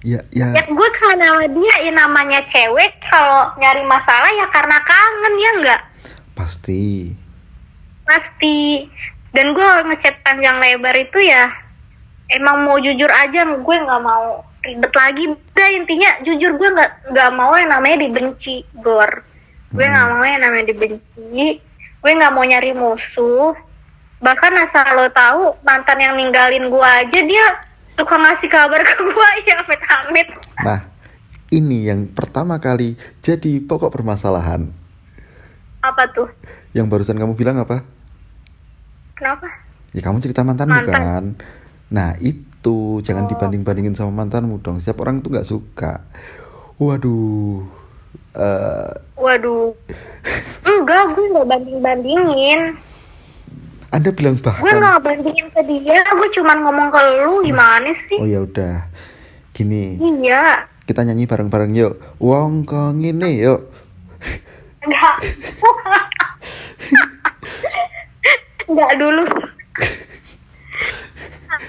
[0.03, 0.51] Ya, ya.
[0.51, 5.51] Ya gue kangen sama dia ya namanya cewek kalau nyari masalah ya karena kangen ya
[5.57, 5.81] enggak
[6.33, 7.13] Pasti.
[8.03, 8.89] pasti.
[9.31, 11.49] Dan gue ngechat panjang lebar itu ya
[12.29, 17.31] emang mau jujur aja gue nggak mau ribet lagi dah intinya jujur gue nggak nggak
[17.31, 19.09] mau yang namanya dibenci gor
[19.69, 20.13] gue nggak Hmm.
[20.13, 21.59] mau yang namanya dibenci
[21.99, 23.53] gue nggak mau nyari musuh
[24.23, 27.45] bahkan asal lo tahu mantan yang ninggalin gue aja dia
[27.93, 30.79] suka ngasih kabar ke gue ya amit amit Nah,
[31.49, 34.71] ini yang pertama kali jadi pokok permasalahan.
[35.79, 36.31] apa tuh
[36.71, 37.83] Yang barusan kamu bilang apa?
[39.13, 39.51] kenapa
[39.91, 40.89] Ya kamu cerita mantanmu Mantan.
[40.89, 41.23] kan.
[41.91, 43.29] Nah, itu jangan Oh.
[43.29, 44.81] dibanding-bandingin sama mantanmu dong.
[44.81, 46.01] Setiap orang tuh nggak suka.
[46.79, 47.61] Waduh.
[48.33, 49.77] eh waduh
[50.63, 52.61] enggak gue nggak banding bandingin
[53.93, 58.17] Anda bilang gue bahkan nggak bandingin ke dia gue cuman ngomong ke lu gimana sih?
[58.17, 58.89] Oh ya udah.
[59.53, 60.65] Gini, iya.
[60.89, 62.01] Kita nyanyi bareng-bareng yuk.
[62.17, 63.69] Wong kok ngene yuk.
[64.81, 65.15] enggak.
[68.65, 69.23] Enggak dulu.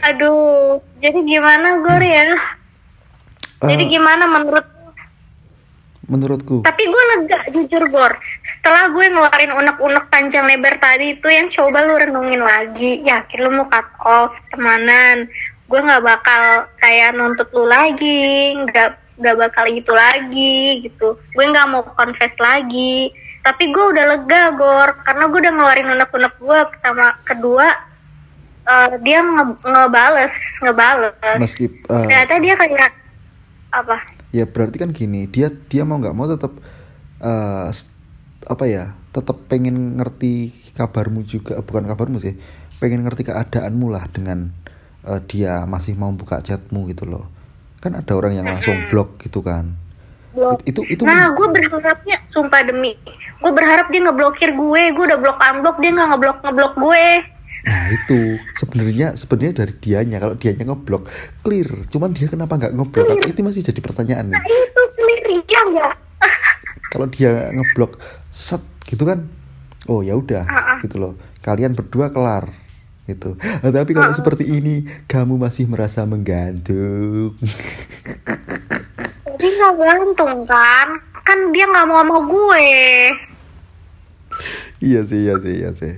[0.08, 0.80] Aduh.
[1.04, 2.32] Jadi gimana Gor ya?
[3.68, 4.64] Jadi Eh, gimana menurut
[6.14, 6.62] menurutku.
[6.62, 8.14] Tapi gue lega jujur Gor
[8.46, 13.02] setelah gue ngeluarin unek-unek panjang lebar tadi itu yang coba lu renungin lagi.
[13.02, 15.26] Yakin lu mau cut off temanan.
[15.66, 21.18] Gue nggak bakal kayak nuntut lu lagi nggak nggak bakal gitu lagi gitu.
[21.34, 23.10] Gue nggak mau confess lagi.
[23.42, 25.02] Tapi gue udah lega Gor.
[25.02, 27.18] Karena gue udah ngeluarin unek-unek gue pertama.
[27.26, 27.66] Kedua
[28.64, 31.36] eh, dia nge- ngebales ngebales.
[31.42, 32.92] Meski eh, ternyata dia kayak
[33.74, 33.98] apa
[34.34, 36.52] ya berarti kan gini dia dia mau nggak mau tetap
[37.22, 37.88] eh, s-
[38.50, 42.34] apa ya tetap pengen ngerti kabarmu juga eh, bukan kabarmu sih
[42.82, 44.50] pengen ngerti keadaanmu lah dengan
[45.06, 47.24] eh, dia masih mau buka chatmu gitu loh
[47.80, 49.76] kan ada orang yang langsung blok gitu kan
[50.34, 50.66] Blok.
[50.66, 52.98] It- itu itu Nah, gue berharapnya, sumpah demi,
[53.38, 57.06] gue berharap dia ngeblokir gue, gue udah blok unblock, dia nggak ngeblok ngeblok gue.
[57.64, 58.36] Nah itu.
[58.54, 61.08] Sebenarnya sebenarnya dari dianya kalau dianya ngeblok
[61.40, 61.68] clear.
[61.88, 63.24] Cuman dia kenapa nggak ngeblok?
[63.24, 64.36] Itu masih jadi pertanyaan nih?
[64.36, 65.94] Nah itu sendiri ya nggak?
[66.92, 67.98] kalau dia ngeblok
[68.28, 69.24] set gitu kan?
[69.84, 70.78] Oh ya udah Ah, ah.
[70.80, 71.12] gitu loh.
[71.40, 72.48] Kalian berdua kelar
[73.04, 73.36] gitu.
[73.60, 77.36] Ah, tapi kalau seperti ini kamu masih merasa menggantung.
[79.24, 80.88] Jadi nggak gantung kan?
[81.20, 82.68] Kan dia nggak mau sama gue.
[84.80, 85.92] iya sih iya sih iya sih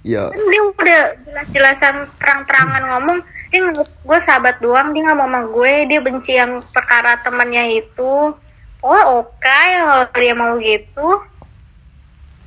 [0.00, 3.18] ya Kan dia udah jelas-jelasan terang-terangan ngomong,
[3.52, 8.32] dia gue sahabat doang, dia nggak mau sama gue, dia benci yang perkara temannya itu.
[8.80, 11.08] Oh oke, kalau dia mau gitu,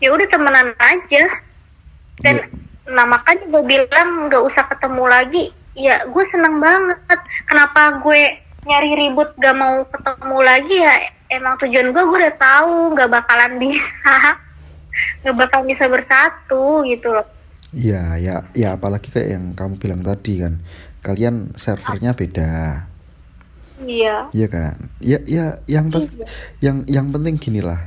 [0.01, 1.23] ya udah temenan aja.
[2.21, 2.45] dan Ya.
[2.83, 5.43] nah makanya gue bilang nggak usah ketemu lagi
[5.73, 10.95] ya gue seneng banget kenapa gue nyari ribut gak mau ketemu lagi ya
[11.33, 14.13] emang tujuan gue gue udah tahu nggak bakalan bisa
[15.25, 17.25] nggak bakalan bisa bersatu gitu loh
[17.73, 20.53] Iya, ya, ya apalagi kayak yang kamu bilang tadi kan,
[21.05, 22.51] kalian servernya beda,
[23.81, 24.29] iya.
[24.37, 24.75] Iya kan?
[25.01, 26.27] Ya, ya, yang pasti, Iya.
[26.65, 27.79] yang yang penting gini lah,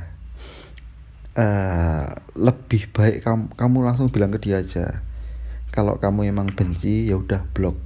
[1.37, 4.85] eh lebih baik kamu kamu langsung bilang ke dia aja,
[5.69, 7.77] kalau kamu emang benci ya udah blok,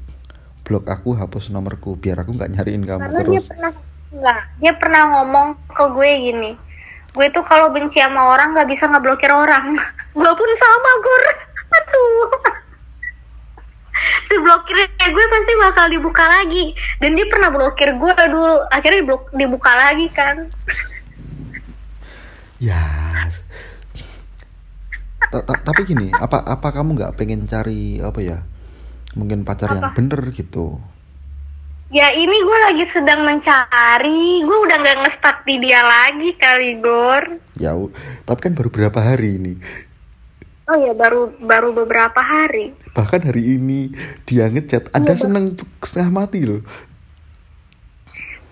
[0.65, 3.45] blok aku hapus nomorku biar aku nggak nyariin kamu karena dia terus.
[3.51, 3.71] pernah
[4.11, 6.51] nggak dia pernah ngomong ke gue gini.
[7.11, 9.75] Gue tuh kalau benci sama orang nggak bisa ngeblokir orang.
[10.15, 11.23] Gue pun sama gur
[11.71, 12.29] aduh
[14.21, 19.31] si blokirnya gue pasti bakal dibuka lagi dan dia pernah blokir gue dulu akhirnya diblok-
[19.31, 20.47] dibuka lagi kan
[22.61, 22.77] Ya.
[25.23, 28.37] Ta- ta- Tapi gini, apa apa kamu nggak pengen cari apa ya?
[29.11, 29.97] Mungkin pacar yang Apa?
[29.97, 30.77] bener gitu.
[31.89, 37.41] ya ini gue lagi sedang mencari gue udah nggak ngestak di dia lagi kali gor
[37.53, 37.73] Ya,
[38.23, 39.53] tapi kan baru berapa hari ini.
[40.71, 43.95] Oh ya baru baru beberapa hari Bahkan hari ini
[44.27, 46.59] dia ngechat, Anda seneng setengah mati loh.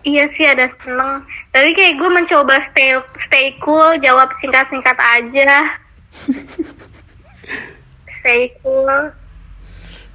[0.08, 1.28] Iya sih ada seneng.
[1.52, 5.76] Tapi kayak gue mencoba stay stay cool, jawab singkat-singkat aja.
[8.20, 9.12] stay cool.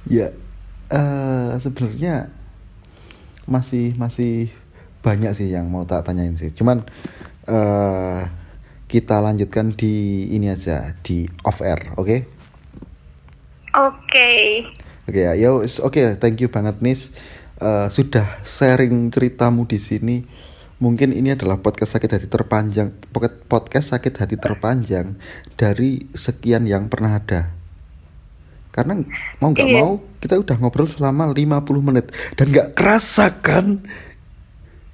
[0.09, 0.33] Ya,
[0.89, 2.33] eh sebenarnya
[3.45, 4.49] masih masih
[5.05, 6.49] banyak sih yang mau tak tanyain sih.
[6.49, 6.81] Cuman
[7.45, 8.25] eh
[8.85, 12.17] kita lanjutkan di ini aja di off air, oke?
[13.75, 14.31] Oke.
[15.05, 17.11] Oke ya, yo, is- oke, thank you banget Nis
[17.55, 20.27] Eh, sudah sharing ceritamu di sini.
[20.83, 22.91] Mungkin ini adalah podcast sakit hati terpanjang,
[23.47, 25.15] podcast sakit hati terpanjang
[25.55, 27.55] dari sekian yang pernah ada.
[28.75, 28.99] Karena
[29.39, 29.79] mau nggak Iya.
[29.79, 33.79] mau kita udah ngobrol selama 50 menit dan nggak kerasa kan?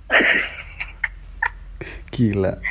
[2.13, 2.61] Gila.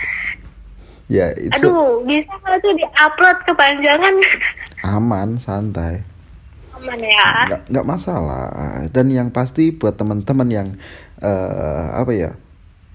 [1.10, 4.14] Ya, a- Aduh, bisa nggak tuh diupload kepanjangan?
[4.94, 6.06] aman, santai.
[6.70, 7.50] aman ya?
[7.50, 8.46] Nggak nggak masalah.
[8.88, 10.68] Dan yang pasti buat teman-teman yang
[11.18, 12.30] eh, apa ya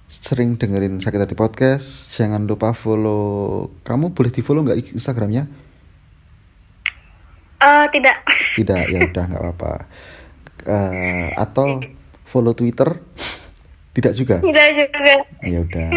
[0.07, 3.67] sering dengerin sakit hati podcast jangan lupa follow.
[3.83, 5.45] Kamu boleh di follow nggak instagramnya?
[7.59, 8.17] Eh, tidak.
[8.55, 9.73] Tidak ya udah nggak apa-apa.
[10.65, 11.83] Eh, atau
[12.23, 12.89] follow twitter?
[13.95, 14.43] Tidak juga?
[14.43, 15.13] Tidak juga.
[15.39, 15.91] Ya udah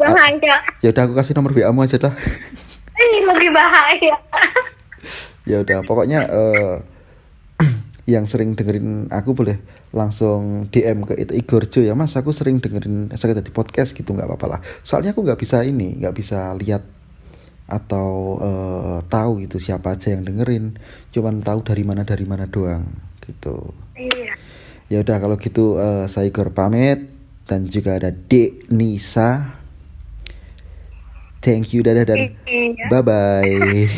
[0.00, 2.14] bahaya ya udah aku kasih nomor wa mu aja dah
[3.00, 4.16] Ih, lebih bahaya
[5.44, 6.76] ya udah pokoknya eh,
[8.12, 12.14] yang sering dengerin aku boleh langsung DM ke itu Igor Jo ya mas.
[12.14, 14.60] Aku sering dengerin sakit hati podcast gitu nggak apa-apa lah.
[14.86, 16.82] Soalnya aku nggak bisa ini nggak bisa lihat
[17.70, 20.78] atau eh, tahu gitu siapa aja yang dengerin.
[21.10, 22.86] Cuman tahu dari mana dari mana doang
[23.26, 23.74] gitu.
[23.98, 24.34] Iya.
[24.90, 27.18] Ya udah kalau gitu eh, saya Igor pamit.
[27.50, 29.58] Dan juga ada Dek Nisa
[31.40, 32.36] thank you dadah dan
[32.92, 33.88] bye bye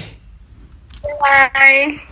[1.19, 2.09] bye